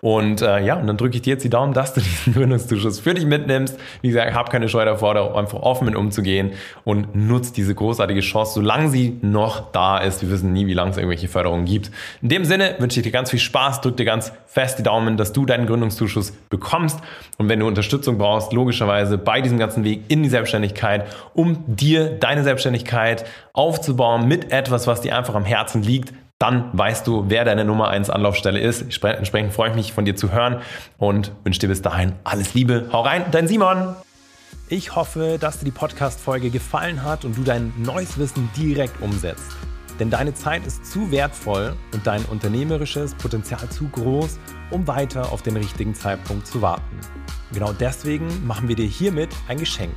Und 0.07 0.41
äh, 0.41 0.63
ja, 0.63 0.75
und 0.75 0.87
dann 0.87 0.95
drücke 0.95 1.17
ich 1.17 1.23
dir 1.23 1.31
jetzt 1.31 1.43
die 1.43 1.49
Daumen, 1.49 1.73
dass 1.73 1.93
du 1.93 1.99
diesen 1.99 2.31
Gründungszuschuss 2.31 3.01
für 3.01 3.13
dich 3.13 3.25
mitnimmst. 3.25 3.77
Wie 4.01 4.07
gesagt, 4.07 4.33
hab 4.33 4.49
keine 4.49 4.69
Scheu 4.69 4.85
davor, 4.85 5.13
da 5.15 5.33
einfach 5.33 5.59
offen 5.59 5.83
mit 5.83 5.97
umzugehen 5.97 6.53
und 6.85 7.13
nutzt 7.13 7.57
diese 7.57 7.75
großartige 7.75 8.21
Chance, 8.21 8.53
solange 8.53 8.87
sie 8.87 9.17
noch 9.21 9.69
da 9.73 9.97
ist. 9.97 10.21
Wir 10.21 10.31
wissen 10.31 10.53
nie, 10.53 10.65
wie 10.65 10.73
lange 10.73 10.91
es 10.91 10.97
irgendwelche 10.97 11.27
Förderungen 11.27 11.65
gibt. 11.65 11.91
In 12.21 12.29
dem 12.29 12.45
Sinne 12.45 12.75
wünsche 12.79 13.01
ich 13.01 13.03
dir 13.03 13.11
ganz 13.11 13.31
viel 13.31 13.39
Spaß, 13.39 13.81
drück 13.81 13.97
dir 13.97 14.05
ganz 14.05 14.31
fest 14.45 14.79
die 14.79 14.83
Daumen, 14.83 15.17
dass 15.17 15.33
du 15.33 15.45
deinen 15.45 15.67
Gründungszuschuss 15.67 16.31
bekommst. 16.49 17.01
Und 17.37 17.49
wenn 17.49 17.59
du 17.59 17.67
Unterstützung 17.67 18.17
brauchst, 18.17 18.53
logischerweise 18.53 19.17
bei 19.17 19.41
diesem 19.41 19.57
ganzen 19.57 19.83
Weg 19.83 20.03
in 20.07 20.23
die 20.23 20.29
Selbstständigkeit, 20.29 21.07
um 21.33 21.65
dir 21.67 22.11
deine 22.11 22.45
Selbstständigkeit 22.45 23.25
aufzubauen 23.51 24.25
mit 24.25 24.53
etwas, 24.53 24.87
was 24.87 25.01
dir 25.01 25.17
einfach 25.17 25.35
am 25.35 25.43
Herzen 25.43 25.83
liegt, 25.83 26.13
dann 26.39 26.69
weißt 26.77 27.07
du, 27.07 27.25
wer 27.29 27.45
deine 27.45 27.65
Nummer 27.65 27.87
1 27.89 28.09
Anlaufstelle 28.09 28.59
ist. 28.59 28.81
Entsprechend 28.81 29.53
freue 29.53 29.71
ich 29.71 29.75
mich, 29.75 29.93
von 29.93 30.05
dir 30.05 30.15
zu 30.15 30.31
hören 30.31 30.61
und 30.97 31.31
wünsche 31.43 31.59
dir 31.59 31.67
bis 31.67 31.81
dahin 31.81 32.13
alles 32.23 32.53
Liebe. 32.53 32.89
Hau 32.91 33.01
rein, 33.01 33.25
dein 33.31 33.47
Simon! 33.47 33.95
Ich 34.69 34.95
hoffe, 34.95 35.37
dass 35.39 35.59
dir 35.59 35.65
die 35.65 35.71
Podcast-Folge 35.71 36.49
gefallen 36.49 37.03
hat 37.03 37.25
und 37.25 37.37
du 37.37 37.43
dein 37.43 37.73
neues 37.77 38.17
Wissen 38.17 38.49
direkt 38.55 39.01
umsetzt. 39.01 39.55
Denn 39.99 40.11
deine 40.11 40.35
Zeit 40.35 40.67
ist 40.67 40.85
zu 40.85 41.09
wertvoll 41.09 41.75
und 41.91 42.05
dein 42.05 42.23
unternehmerisches 42.25 43.15
Potenzial 43.15 43.67
zu 43.69 43.87
groß, 43.87 44.37
um 44.69 44.85
weiter 44.85 45.31
auf 45.31 45.41
den 45.41 45.57
richtigen 45.57 45.95
Zeitpunkt 45.95 46.45
zu 46.45 46.61
warten. 46.61 46.99
Genau 47.51 47.71
deswegen 47.71 48.45
machen 48.45 48.67
wir 48.67 48.75
dir 48.75 48.85
hiermit 48.85 49.29
ein 49.47 49.57
Geschenk. 49.57 49.95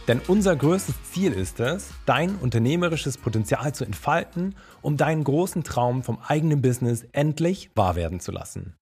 Denn 0.09 0.23
unser 0.27 0.57
größtes 0.57 0.95
Ziel 1.13 1.33
ist 1.33 1.61
es, 1.61 1.91
dein 2.07 2.37
unternehmerisches 2.37 3.19
Potenzial 3.19 3.75
zu 3.75 3.85
entfalten, 3.85 4.55
um 4.81 4.97
deinen 4.97 5.25
großen 5.25 5.63
Traum 5.63 6.03
vom 6.03 6.17
eigenen 6.27 6.63
Business 6.63 7.05
endlich 7.13 7.71
wahr 7.75 7.97
werden 7.97 8.21
zu 8.21 8.33
lassen. 8.33 8.80